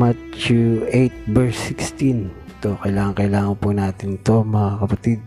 Matthew 0.00 0.88
8 0.88 1.36
verse 1.36 1.76
16. 1.76 2.32
Ito, 2.60 2.80
kailangan, 2.80 3.14
kailangan 3.16 3.56
po 3.60 3.68
natin 3.76 4.16
to 4.24 4.40
mga 4.40 4.70
kapatid. 4.80 5.20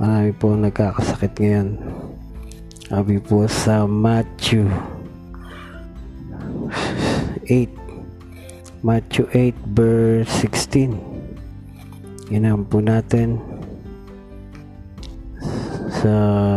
Marami 0.00 0.32
po 0.32 0.56
nagkakasakit 0.56 1.32
ngayon. 1.36 1.68
Sabi 2.90 3.22
po 3.22 3.46
sa 3.46 3.86
Matthew 3.86 4.66
8 7.46 7.70
Matthew 8.82 9.30
8 9.30 9.54
verse 9.78 10.32
16 10.42 12.34
Ginahan 12.34 12.66
po 12.66 12.82
natin 12.82 13.38
sa 16.00 16.12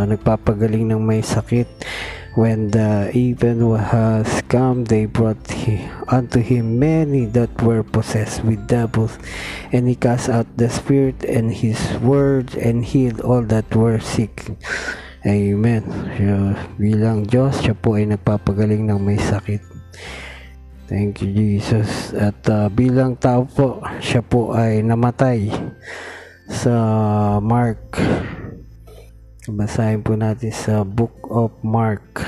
nagpapagaling 0.08 0.88
ng 0.88 1.04
may 1.04 1.20
sakit 1.20 1.68
When 2.34 2.74
the 2.74 3.14
even 3.14 3.62
has 3.78 4.42
come, 4.50 4.90
they 4.90 5.06
brought 5.06 5.46
he, 5.54 5.86
unto 6.10 6.42
him 6.42 6.82
many 6.82 7.30
that 7.30 7.54
were 7.62 7.86
possessed 7.86 8.42
with 8.42 8.66
devils, 8.66 9.22
and 9.70 9.86
he 9.86 9.94
cast 9.94 10.34
out 10.34 10.50
the 10.58 10.66
spirit 10.66 11.22
and 11.30 11.54
his 11.54 11.78
word 12.02 12.58
and 12.58 12.82
healed 12.82 13.22
all 13.22 13.46
that 13.54 13.70
were 13.78 14.02
sick. 14.02 14.50
Amen. 15.30 15.86
So, 16.18 16.58
bilang 16.82 17.30
Diyos, 17.30 17.62
siya 17.62 17.78
po 17.78 18.02
ay 18.02 18.10
nagpapagaling 18.10 18.90
ng 18.90 18.98
may 18.98 19.22
sakit. 19.22 19.62
Thank 20.90 21.22
you, 21.22 21.30
Jesus. 21.38 22.18
At 22.18 22.42
uh, 22.50 22.66
bilang 22.74 23.14
tao 23.22 23.46
po, 23.46 23.78
siya 24.02 24.26
po 24.26 24.58
ay 24.58 24.82
namatay 24.82 25.54
sa 26.50 26.74
Mark 27.46 27.94
Basahin 29.44 30.00
po 30.08 30.16
natin 30.16 30.56
sa 30.56 30.88
Book 30.88 31.28
of 31.28 31.52
Mark. 31.68 32.24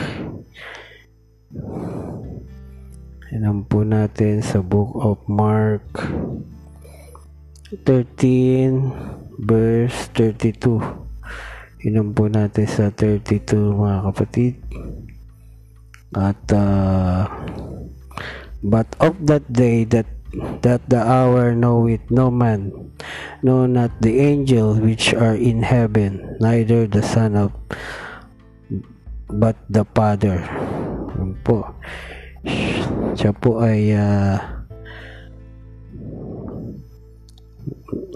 Alam 3.31 3.63
po 3.63 3.87
natin 3.87 4.43
sa 4.43 4.59
Book 4.59 4.99
of 4.99 5.23
Mark 5.23 5.87
13 7.71 9.39
verse 9.47 10.11
32. 10.11 11.87
Inom 11.87 12.11
po 12.11 12.27
natin 12.27 12.67
sa 12.67 12.91
32 12.91 13.47
mga 13.63 14.11
kapatid. 14.11 14.59
At 16.19 16.43
uh, 16.51 17.31
but 18.59 18.91
of 18.99 19.15
that 19.23 19.47
day 19.47 19.87
that 19.87 20.14
that 20.61 20.83
the 20.89 20.99
hour 20.99 21.55
knoweth 21.55 22.03
no 22.09 22.31
man, 22.31 22.91
no 23.43 23.65
not 23.65 23.91
the 24.01 24.19
angel 24.19 24.75
which 24.75 25.13
are 25.13 25.35
in 25.35 25.63
heaven, 25.63 26.37
neither 26.39 26.87
the 26.87 27.03
Son 27.03 27.35
of 27.35 27.51
but 29.29 29.57
the 29.69 29.83
Father. 29.95 30.43
Yun 31.15 31.35
po. 31.43 31.65
Siya 33.15 33.33
po 33.33 33.63
ay 33.63 33.95
uh, 33.95 34.37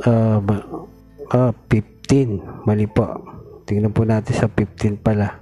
uh, 0.05 0.39
uh, 1.33 1.51
15. 1.71 2.67
Mali 2.67 2.85
po. 2.85 3.05
Tingnan 3.65 3.93
po 3.93 4.05
natin 4.05 4.33
sa 4.33 4.49
15 4.49 4.97
pala. 5.01 5.41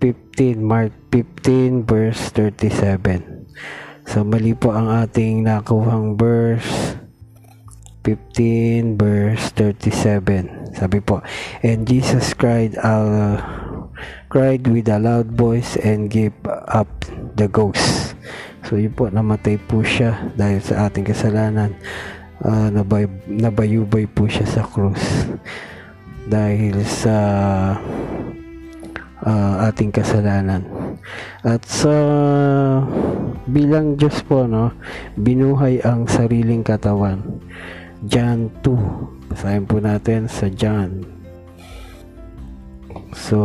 15, 0.00 0.56
Mark 0.56 0.92
15 1.12 1.84
verse 1.84 2.32
37. 2.32 3.44
So 4.10 4.26
mali 4.26 4.58
po 4.58 4.74
ang 4.74 4.90
ating 4.90 5.46
nakuhang 5.46 6.18
verse 6.18 6.98
15 8.02 8.98
verse 8.98 9.54
37. 9.54 10.74
Sabi 10.74 10.98
po, 10.98 11.22
And 11.62 11.86
Jesus 11.86 12.34
cried 12.34 12.74
out, 12.82 13.38
cried 14.26 14.66
with 14.66 14.90
a 14.90 14.98
loud 14.98 15.30
voice 15.30 15.78
and 15.78 16.10
gave 16.10 16.34
up 16.66 16.90
the 17.38 17.46
ghost. 17.46 18.18
So 18.66 18.82
yun 18.82 18.98
po, 18.98 19.06
namatay 19.06 19.62
po 19.70 19.86
siya 19.86 20.34
dahil 20.34 20.58
sa 20.58 20.90
ating 20.90 21.06
kasalanan. 21.06 21.78
Uh, 22.42 22.66
nabay, 22.66 23.06
nabayubay 23.30 24.10
po 24.10 24.26
siya 24.26 24.50
sa 24.50 24.66
krus 24.66 25.30
dahil 26.26 26.82
sa 26.82 27.16
uh, 29.22 29.54
ating 29.70 29.94
kasalanan. 29.94 30.66
At 31.46 31.62
sa 31.62 31.94
bilang 33.50 33.98
Diyos 33.98 34.22
po, 34.24 34.46
no, 34.46 34.70
binuhay 35.18 35.82
ang 35.82 36.06
sariling 36.06 36.62
katawan. 36.62 37.20
John 38.06 38.48
2. 38.62 39.34
Basahin 39.34 39.66
po 39.68 39.76
natin 39.82 40.30
sa 40.30 40.48
John. 40.48 41.04
So, 43.12 43.38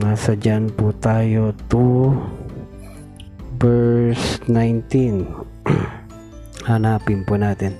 nasa 0.00 0.38
John 0.38 0.70
po 0.72 0.94
tayo 0.96 1.52
2 1.68 3.60
verse 3.60 4.40
19. 4.48 5.28
Hanapin 6.70 7.28
po 7.28 7.36
natin. 7.36 7.76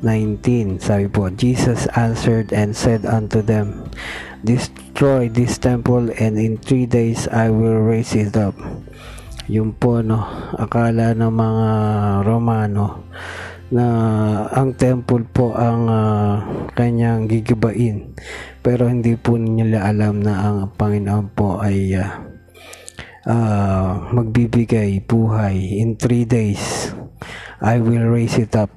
19. 0.00 0.80
Sabi 0.80 1.08
po, 1.08 1.28
Jesus 1.32 1.88
answered 1.96 2.52
and 2.52 2.76
said 2.76 3.08
unto 3.08 3.40
them, 3.40 3.88
destroy 4.44 5.32
this 5.32 5.56
temple 5.56 6.12
and 6.20 6.36
in 6.36 6.60
three 6.60 6.84
days 6.84 7.24
I 7.28 7.48
will 7.48 7.80
raise 7.80 8.12
it 8.12 8.36
up. 8.36 8.56
Yung 9.52 9.76
po 9.76 10.00
no, 10.00 10.24
akala 10.56 11.12
ng 11.12 11.28
mga 11.28 11.68
Romano 12.24 13.12
na 13.68 13.86
ang 14.48 14.72
temple 14.72 15.28
po 15.28 15.52
ang 15.52 15.84
uh, 15.84 16.34
kanyang 16.72 17.28
gigibain. 17.28 18.16
Pero 18.64 18.88
hindi 18.88 19.20
po 19.20 19.36
nila 19.36 19.84
alam 19.84 20.24
na 20.24 20.48
ang 20.48 20.72
Panginoon 20.72 21.26
po 21.36 21.60
ay 21.60 21.92
uh, 21.92 22.08
uh, 23.28 24.08
magbibigay 24.16 25.04
buhay 25.04 25.80
in 25.80 26.00
three 26.00 26.24
days. 26.24 26.96
I 27.60 27.84
will 27.84 28.08
raise 28.08 28.40
it 28.40 28.56
up 28.56 28.72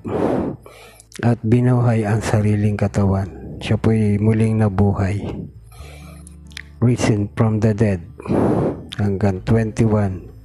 at 1.24 1.40
binuhay 1.48 2.04
ang 2.04 2.20
sariling 2.20 2.76
katawan. 2.76 3.60
Siya 3.64 3.80
po'y 3.80 4.20
muling 4.20 4.60
nabuhay 4.60 5.48
risen 6.80 7.30
from 7.34 7.60
the 7.60 7.74
dead. 7.74 8.06
Hanggang 8.98 9.42
21. 9.46 10.37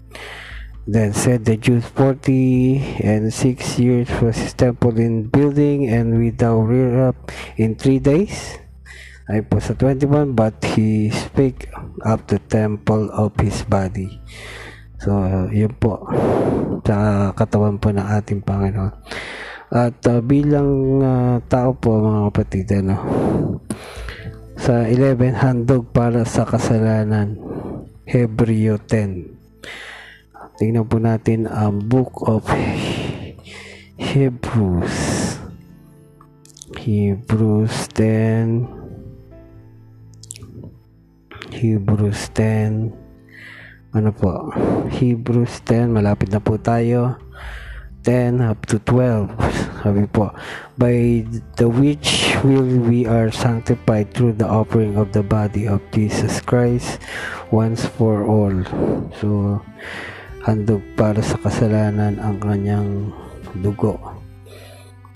Then 0.83 1.15
said 1.15 1.47
the 1.47 1.55
Jews, 1.55 1.87
40 1.95 3.07
and 3.07 3.31
6 3.31 3.79
years 3.79 4.11
was 4.19 4.35
his 4.35 4.51
temple 4.51 4.99
in 4.99 5.31
building, 5.31 5.87
and 5.87 6.19
we 6.19 6.35
thou 6.35 6.59
rear 6.59 7.07
up 7.07 7.31
in 7.55 7.79
3 7.79 8.03
days. 8.03 8.59
Ay 9.31 9.47
po 9.47 9.63
sa 9.63 9.79
21, 9.79 10.35
but 10.35 10.59
he 10.75 11.07
spake 11.15 11.71
up 12.03 12.27
the 12.27 12.43
temple 12.51 13.15
of 13.15 13.31
his 13.39 13.63
body. 13.63 14.19
So, 14.99 15.23
yun 15.55 15.71
po. 15.79 16.03
Sa 16.83 17.31
katawan 17.31 17.79
po 17.79 17.95
ng 17.95 18.03
ating 18.03 18.43
Panginoon. 18.43 18.91
At 19.71 20.03
uh, 20.11 20.19
bilang 20.19 20.99
uh, 20.99 21.39
tao 21.47 21.79
po 21.79 22.03
mga 22.03 22.21
kapatid, 22.35 22.67
ano, 22.83 22.97
sa 24.59 24.83
11 24.83 25.39
handog 25.39 25.95
para 25.95 26.27
sa 26.27 26.43
kasalanan 26.43 27.39
Hebreo 28.03 28.83
10 28.83 29.43
tingnan 30.61 30.85
po 30.89 31.01
natin 31.01 31.49
ang 31.49 31.85
book 31.89 32.29
of 32.29 32.45
Hebrews. 33.97 34.99
Hebrews 36.83 37.77
10 37.95 38.67
Hebrews 41.53 42.21
10 42.35 42.91
ano 43.93 44.11
po? 44.11 44.49
Hebrews 44.89 45.61
10 45.69 45.93
malapit 45.93 46.33
na 46.33 46.41
po 46.41 46.57
tayo. 46.57 47.21
10 48.03 48.43
up 48.43 48.67
to 48.67 48.83
12. 48.83 49.31
Sabi 49.83 50.07
po, 50.11 50.35
by 50.75 51.23
the 51.61 51.69
which 51.71 52.35
will 52.43 52.67
we 52.83 53.07
are 53.07 53.31
sanctified 53.31 54.11
through 54.11 54.35
the 54.35 54.47
offering 54.47 54.99
of 54.99 55.15
the 55.15 55.23
body 55.23 55.71
of 55.71 55.79
Jesus 55.95 56.43
Christ 56.43 56.99
once 57.55 57.87
for 57.87 58.27
all. 58.27 58.67
So, 59.23 59.63
handog 60.43 60.83
para 60.99 61.23
sa 61.23 61.39
kasalanan 61.39 62.19
ang 62.19 62.37
kanyang 62.43 63.15
dugo. 63.63 63.95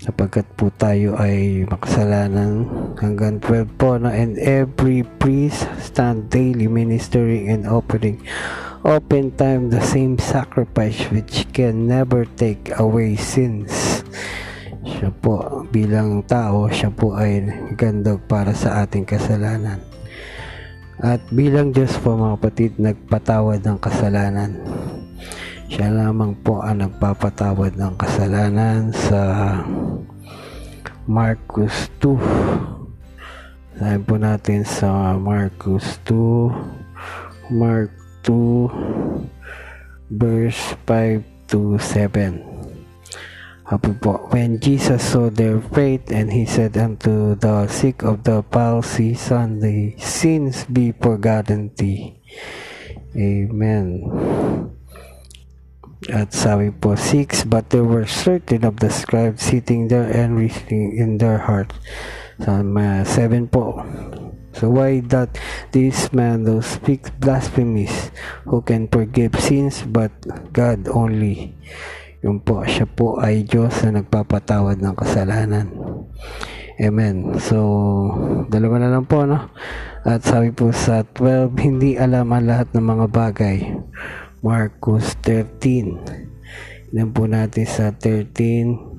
Sapagkat 0.06 0.46
po 0.54 0.70
tayo 0.78 1.18
ay 1.18 1.66
makasalanan 1.66 2.62
hanggang 2.94 3.42
12 3.42 3.80
po 3.80 3.98
na 3.98 4.14
and 4.14 4.38
every 4.38 5.02
priest 5.18 5.66
stand 5.82 6.30
daily 6.30 6.70
ministering 6.70 7.50
and 7.50 7.66
offering 7.66 8.22
oftentimes 8.86 9.74
the 9.74 9.82
same 9.82 10.14
sacrifice 10.14 11.10
which 11.10 11.42
can 11.50 11.90
never 11.90 12.22
take 12.38 12.70
away 12.78 13.18
sins. 13.18 14.06
Siya 14.86 15.10
po, 15.10 15.66
bilang 15.74 16.22
tao, 16.22 16.70
siya 16.70 16.94
po 16.94 17.18
ay 17.18 17.42
gandog 17.74 18.22
para 18.30 18.54
sa 18.54 18.86
ating 18.86 19.02
kasalanan. 19.02 19.82
At 21.02 21.18
bilang 21.34 21.74
Diyos 21.74 21.98
po 21.98 22.14
mga 22.14 22.38
kapatid, 22.38 22.72
nagpatawad 22.78 23.66
ng 23.66 23.78
kasalanan. 23.82 24.54
Siya 25.66 25.90
lamang 25.90 26.38
po 26.46 26.62
ang 26.62 26.78
nagpapatawad 26.86 27.74
ng 27.74 27.94
kasalanan 27.98 28.94
sa 28.94 29.22
Marcus 31.10 31.90
2. 31.98 32.14
Sabi 33.74 33.98
po 34.06 34.14
natin 34.14 34.62
sa 34.62 35.18
Marcus 35.18 35.98
2, 36.06 37.50
Mark 37.50 37.90
2 38.22 40.14
verse 40.14 40.78
5 40.86 41.50
to 41.50 41.74
7. 41.82 42.42
Happy 43.66 43.90
po. 43.98 44.22
When 44.30 44.62
Jesus 44.62 45.02
saw 45.02 45.26
their 45.26 45.58
faith 45.74 46.14
and 46.14 46.30
he 46.30 46.46
said 46.46 46.78
unto 46.78 47.34
the 47.34 47.66
sick 47.66 48.06
of 48.06 48.22
the 48.22 48.46
palsy, 48.46 49.18
Son, 49.18 49.58
the 49.58 49.98
sins 49.98 50.62
be 50.70 50.94
forgotten 50.94 51.74
thee. 51.74 52.14
Amen. 53.18 54.06
At 56.12 56.30
sabi 56.30 56.70
po, 56.70 56.94
6, 56.94 57.46
But 57.50 57.70
there 57.74 57.86
were 57.86 58.06
certain 58.06 58.62
of 58.62 58.78
the 58.78 58.90
scribes 58.90 59.42
sitting 59.42 59.88
there 59.90 60.06
and 60.06 60.38
reasoning 60.38 60.94
in 60.94 61.18
their 61.18 61.42
hearts. 61.50 61.74
Sa 62.38 62.62
so, 62.62 63.26
7 63.26 63.48
po, 63.48 63.82
So 64.56 64.72
why 64.72 65.04
that 65.12 65.36
this 65.76 66.08
man 66.16 66.48
thou 66.48 66.64
speaks 66.64 67.12
blasphemies, 67.20 68.08
who 68.48 68.64
can 68.64 68.88
forgive 68.88 69.36
sins 69.36 69.84
but 69.84 70.08
God 70.56 70.88
only? 70.88 71.52
Yun 72.24 72.40
po, 72.40 72.64
siya 72.64 72.88
po 72.88 73.20
ay 73.20 73.44
Diyos 73.44 73.84
na 73.84 74.00
nagpapatawad 74.00 74.80
ng 74.80 74.96
kasalanan. 74.96 75.68
Amen. 76.80 77.36
So, 77.36 77.56
dalawa 78.48 78.80
na 78.80 78.92
lang 78.96 79.04
po, 79.04 79.28
no? 79.28 79.52
At 80.08 80.24
sabi 80.24 80.56
po 80.56 80.72
sa 80.72 81.04
12, 81.04 81.52
hindi 81.60 82.00
alam 82.00 82.32
ang 82.32 82.48
lahat 82.48 82.72
ng 82.72 82.84
mga 82.84 83.06
bagay. 83.12 83.58
Marcos 84.44 85.16
13. 85.24 86.92
Yan 86.92 87.10
po 87.12 87.24
natin 87.28 87.64
sa 87.68 87.92
13. 87.92 88.96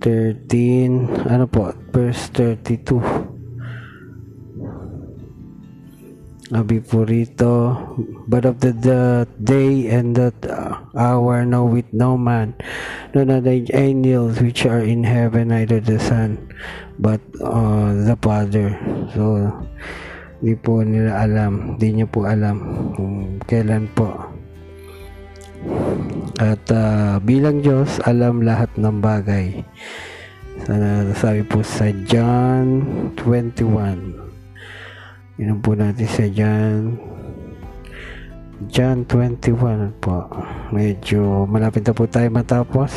13, 0.00 1.30
ano 1.30 1.46
po, 1.46 1.70
verse 1.94 2.28
32. 2.32 3.34
Sabi 6.44 6.76
po 6.78 7.08
rito, 7.08 7.72
but 8.28 8.44
of 8.44 8.60
the, 8.60 8.70
the 8.76 9.24
day 9.42 9.88
and 9.88 10.12
that 10.14 10.36
hour 10.92 11.42
knoweth 11.42 11.88
no 11.90 12.20
man, 12.20 12.52
no 13.16 13.24
not 13.24 13.48
the 13.48 13.64
angels 13.72 14.38
which 14.44 14.68
are 14.68 14.84
in 14.84 15.02
heaven, 15.02 15.48
neither 15.48 15.80
the 15.80 15.98
Son, 15.98 16.36
but 17.00 17.18
uh, 17.40 17.96
the 18.06 18.14
Father. 18.20 18.76
So, 19.16 19.50
hindi 20.44 20.60
po 20.60 20.84
nila 20.84 21.24
alam, 21.24 21.72
hindi 21.72 21.88
niya 21.96 22.04
po 22.04 22.28
alam 22.28 22.60
kung 22.92 23.40
kailan 23.48 23.88
po. 23.96 24.12
At 26.36 26.60
uh, 26.68 27.16
bilang 27.24 27.64
Diyos, 27.64 27.96
alam 28.04 28.44
lahat 28.44 28.68
ng 28.76 29.00
bagay. 29.00 29.64
Sabi 31.16 31.48
po 31.48 31.64
sa 31.64 31.88
John 32.04 32.84
21, 33.16 35.40
Inom 35.40 35.58
po 35.64 35.72
natin 35.72 36.08
sa 36.12 36.28
John 36.28 37.00
John 38.68 39.08
21 39.08 39.96
po. 39.96 40.28
Medyo 40.76 41.48
malapit 41.48 41.88
na 41.88 41.96
po 41.96 42.04
tayo 42.04 42.28
matapos. 42.28 42.92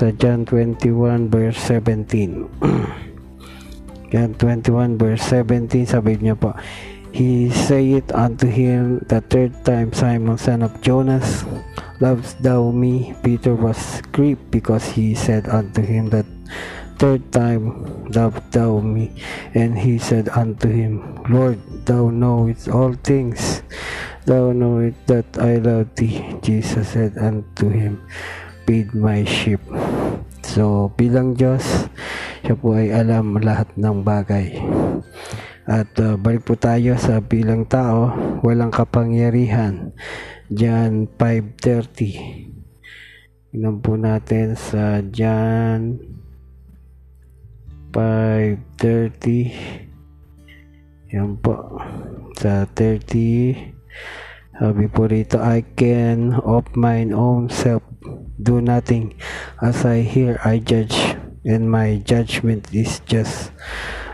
Sa 0.00 0.08
John 0.16 0.48
21 0.48 1.28
verse 1.28 1.60
17. 1.76 2.48
John 4.12 4.36
21 4.36 5.00
verse 5.00 5.24
17 5.24 5.88
sabi 5.88 6.20
niya 6.20 6.36
po, 6.36 6.52
He 7.16 7.48
said 7.48 8.12
unto 8.12 8.44
him 8.44 9.00
the 9.08 9.24
third 9.24 9.56
time, 9.64 9.88
Simon 9.96 10.36
son 10.36 10.60
of 10.60 10.76
Jonas, 10.84 11.48
lovest 11.96 12.36
thou 12.44 12.68
me? 12.76 13.16
Peter 13.24 13.56
was 13.56 14.04
grieved 14.12 14.52
because 14.52 14.84
he 14.84 15.16
said 15.16 15.48
unto 15.48 15.80
him 15.80 16.12
that 16.12 16.28
third 17.00 17.24
time 17.32 17.72
loved 18.12 18.44
thou 18.52 18.84
me? 18.84 19.16
And 19.56 19.80
he 19.80 19.96
said 19.96 20.28
unto 20.28 20.68
him, 20.68 21.16
Lord, 21.32 21.56
thou 21.88 22.12
knowest 22.12 22.68
all 22.68 22.92
things. 22.92 23.64
Thou 24.28 24.52
knowest 24.52 25.00
that 25.08 25.40
I 25.40 25.56
love 25.56 25.88
thee. 25.96 26.20
Jesus 26.44 26.92
said 26.92 27.16
unto 27.16 27.72
him, 27.72 27.96
Feed 28.68 28.92
my 28.92 29.24
sheep. 29.24 29.64
So, 30.44 30.92
bilang 31.00 31.32
Diyos, 31.32 31.88
siya 32.42 32.58
po 32.58 32.74
ay 32.74 32.90
alam 32.90 33.38
lahat 33.38 33.70
ng 33.78 34.02
bagay. 34.02 34.58
At 35.64 35.94
uh, 36.02 36.18
balik 36.18 36.42
po 36.42 36.58
tayo 36.58 36.98
sa 36.98 37.22
bilang 37.22 37.70
tao, 37.70 38.10
walang 38.42 38.74
kapangyarihan. 38.74 39.94
John 40.50 41.06
5.30. 41.06 43.54
Inan 43.54 43.78
po 43.78 43.94
natin 43.94 44.58
sa 44.58 44.98
John 45.00 46.12
5.30 47.92 49.92
yan 51.12 51.36
po 51.44 51.76
sa 52.40 52.64
30 52.64 54.56
sabi 54.56 54.88
po 54.88 55.04
rito 55.04 55.36
I 55.36 55.60
can 55.76 56.40
of 56.40 56.64
mine 56.72 57.12
own 57.12 57.52
self 57.52 57.84
do 58.40 58.64
nothing 58.64 59.12
as 59.60 59.84
I 59.84 60.00
hear 60.00 60.40
I 60.40 60.64
judge 60.64 61.20
and 61.42 61.70
my 61.70 61.98
judgment 62.02 62.68
is 62.70 63.02
just 63.06 63.50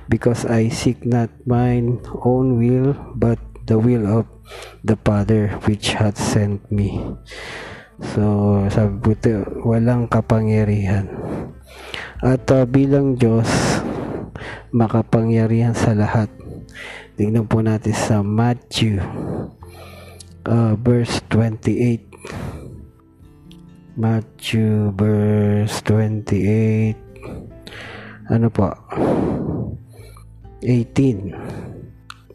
because 0.09 0.45
I 0.49 0.69
seek 0.73 1.05
not 1.05 1.29
mine 1.45 2.01
own 2.25 2.57
will 2.57 2.97
but 3.17 3.39
the 3.69 3.77
will 3.77 4.09
of 4.09 4.27
the 4.85 4.97
Father 4.97 5.53
which 5.69 5.97
hath 5.97 6.17
sent 6.17 6.65
me 6.73 7.01
so 8.15 8.65
sabi 8.73 8.95
po 9.01 9.13
ito 9.13 9.45
walang 9.67 10.09
kapangyarihan 10.09 11.11
at 12.19 12.51
uh, 12.51 12.67
bilang 12.67 13.15
Diyos, 13.15 13.47
makapangyarihan 14.75 15.71
sa 15.71 15.95
lahat. 15.95 16.27
Tingnan 17.15 17.47
po 17.47 17.63
natin 17.63 17.95
sa 17.95 18.27
Matthew 18.27 18.99
uh, 20.43 20.75
verse 20.83 21.23
28. 21.31 22.11
Matthew 23.95 24.91
verse 24.99 25.79
28. 25.87 27.08
Ano 28.29 28.53
po? 28.53 28.69
18. 30.61 31.33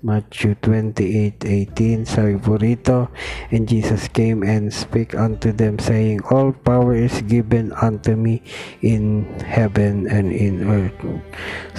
Matthew 0.03 0.59
28:18 0.59 2.03
sabi 2.03 2.35
po 2.35 2.59
rito. 2.59 3.07
And 3.55 3.63
Jesus 3.63 4.11
came 4.11 4.43
and 4.43 4.67
spake 4.67 5.15
unto 5.15 5.55
them 5.55 5.79
saying 5.79 6.19
all 6.27 6.51
power 6.51 6.91
is 6.91 7.23
given 7.23 7.71
unto 7.79 8.19
me 8.19 8.43
in 8.83 9.23
heaven 9.47 10.09
and 10.11 10.35
in 10.35 10.67
earth. 10.67 10.97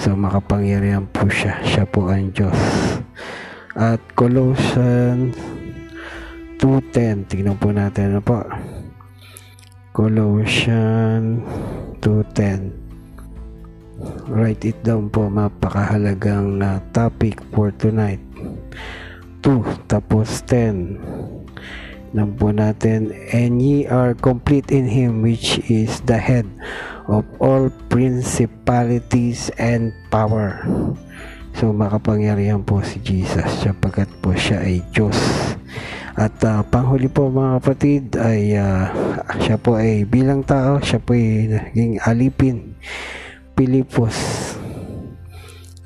So 0.01 0.17
makapangyarihan 0.17 1.05
po 1.13 1.29
siya. 1.29 1.61
Siya 1.61 1.85
po 1.85 2.09
ang 2.09 2.33
Diyos. 2.33 2.57
At 3.77 4.01
Colossians 4.17 5.37
2.10 6.57 7.29
tignan 7.29 7.59
po 7.61 7.69
natin 7.69 8.17
ano 8.17 8.21
po? 8.25 8.41
Colossians 9.93 11.45
2.10 12.01 12.84
write 14.27 14.67
it 14.67 14.77
down 14.83 15.07
po 15.07 15.31
mapakahalagang 15.31 16.59
uh, 16.59 16.79
topic 16.91 17.39
for 17.55 17.71
tonight. 17.75 18.19
2 19.45 19.85
tapos 19.85 20.41
10 20.49 22.15
nang 22.15 22.31
po 22.39 22.49
natin 22.49 23.11
and 23.35 23.59
ye 23.59 23.83
are 23.85 24.15
complete 24.15 24.71
in 24.71 24.87
him 24.87 25.19
which 25.19 25.59
is 25.67 25.99
the 26.07 26.15
head 26.15 26.47
of 27.11 27.27
all 27.43 27.67
principalities 27.91 29.51
and 29.59 29.91
power. 30.09 30.63
So 31.55 31.71
makapangyarihan 31.75 32.63
po 32.63 32.83
si 32.83 32.99
Jesus 33.03 33.47
sapagkat 33.63 34.07
po 34.23 34.31
siya 34.35 34.63
ay 34.63 34.83
Diyos. 34.95 35.15
At 36.15 36.39
uh, 36.47 36.63
panghuli 36.63 37.11
po 37.11 37.27
mga 37.27 37.59
kapatid 37.59 38.03
ay 38.15 38.55
uh, 38.55 38.87
siya 39.43 39.59
po 39.59 39.75
ay 39.75 40.07
bilang 40.07 40.47
tao 40.47 40.79
siya 40.79 41.03
po 41.03 41.11
ay 41.11 41.51
naging 41.51 41.99
alipin 42.07 42.79
Pilipos. 43.55 44.19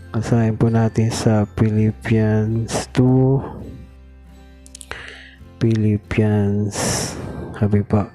Kasahin 0.09 0.57
po 0.57 0.73
natin 0.73 1.13
sa 1.13 1.45
Philippians 1.53 2.89
2. 2.97 4.89
Philippians. 5.61 6.73
Sabi 7.53 7.85
pa. 7.85 8.09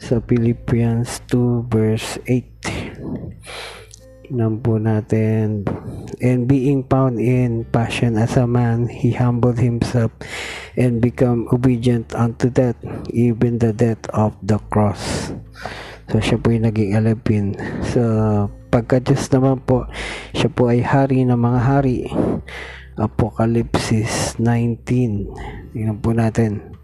Sa 0.00 0.24
Philippians 0.24 1.20
2 1.28 1.68
verse 1.68 2.16
8. 2.24 4.32
Nan 4.32 4.64
po 4.64 4.80
natin. 4.80 5.68
And 6.24 6.48
being 6.48 6.88
found 6.88 7.20
in 7.20 7.68
passion 7.68 8.16
as 8.16 8.40
a 8.40 8.48
man, 8.48 8.88
he 8.88 9.12
humbled 9.12 9.60
himself 9.60 10.08
and 10.80 11.04
become 11.04 11.52
obedient 11.52 12.16
unto 12.16 12.48
death, 12.48 12.80
even 13.12 13.60
the 13.60 13.76
death 13.76 14.08
of 14.16 14.32
the 14.40 14.56
cross. 14.72 15.36
So 16.10 16.18
siya 16.18 16.42
po 16.42 16.50
yung 16.50 16.66
naging 16.66 16.98
alapin. 16.98 17.54
So 17.86 18.02
pagka 18.74 18.98
Diyos 18.98 19.30
naman 19.30 19.62
po, 19.62 19.86
siya 20.34 20.50
po 20.50 20.66
ay 20.66 20.82
hari 20.82 21.22
ng 21.22 21.38
mga 21.38 21.60
hari. 21.62 22.10
Apokalipsis 22.98 24.34
19. 24.42 25.30
Tingnan 25.70 25.98
po 26.02 26.10
natin. 26.10 26.74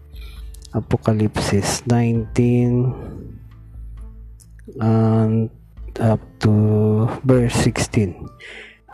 Apokalipsis 0.71 1.83
19 1.85 2.95
and 4.79 5.51
up 5.99 6.21
to 6.39 6.51
verse 7.27 7.55
16. 7.67 8.15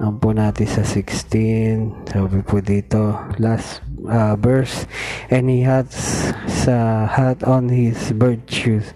Ang 0.02 0.18
po 0.18 0.34
natin 0.34 0.66
sa 0.66 0.82
16. 0.82 2.10
Sabi 2.10 2.42
po 2.42 2.58
dito, 2.66 3.14
last 3.38 3.86
uh, 4.10 4.34
verse. 4.34 4.90
And 5.30 5.46
he 5.46 5.62
had 5.62 5.94
sa 6.50 7.06
hat 7.06 7.46
on 7.46 7.70
his 7.70 8.10
virtues, 8.10 8.90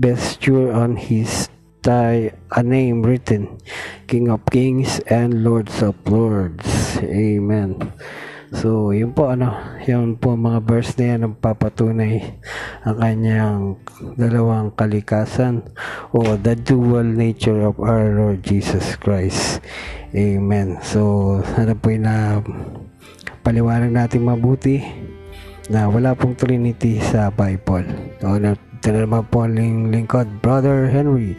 vesture 0.00 0.72
on 0.72 0.96
his 0.96 1.52
thigh 1.84 2.32
a 2.56 2.64
name 2.64 3.04
written, 3.04 3.60
King 4.08 4.32
of 4.32 4.40
Kings 4.48 5.04
and 5.12 5.44
Lords 5.44 5.84
of 5.84 6.00
Lords. 6.08 6.96
Amen. 7.04 7.92
So, 8.48 8.96
yun 8.96 9.12
po 9.12 9.28
ano, 9.28 9.52
yun 9.84 10.16
po 10.16 10.32
mga 10.32 10.64
verse 10.64 10.96
na 10.96 11.04
yan 11.12 11.20
ang 11.20 11.34
papatunay 11.36 12.40
ang 12.80 12.96
kanyang 12.96 13.60
dalawang 14.16 14.72
kalikasan 14.72 15.68
o 16.16 16.36
the 16.40 16.56
dual 16.56 17.04
nature 17.04 17.60
of 17.68 17.76
our 17.76 18.08
Lord 18.16 18.40
Jesus 18.40 18.96
Christ. 18.96 19.60
Amen. 20.16 20.80
So, 20.80 21.44
sana 21.44 21.76
po 21.76 21.92
na 21.92 22.40
paliwanag 23.44 23.92
natin 23.92 24.24
mabuti 24.24 24.80
na 25.68 25.84
wala 25.92 26.16
pong 26.16 26.32
Trinity 26.32 27.04
sa 27.04 27.28
Bible. 27.28 28.16
So, 28.24 28.40
ito 28.78 28.94
na 28.94 29.02
naman 29.02 29.26
po 29.26 29.42
ang 29.42 29.58
lingkod, 29.90 30.38
Brother 30.38 30.86
Henry, 30.86 31.34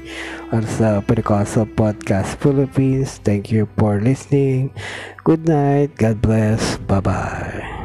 at 0.52 0.68
sa 0.68 1.00
Pentecostal 1.00 1.72
Podcast 1.72 2.36
Philippines. 2.44 3.24
Thank 3.24 3.48
you 3.48 3.72
for 3.80 4.04
listening. 4.04 4.76
Good 5.24 5.48
night. 5.48 5.96
God 5.96 6.20
bless. 6.20 6.76
Bye-bye. 6.84 7.79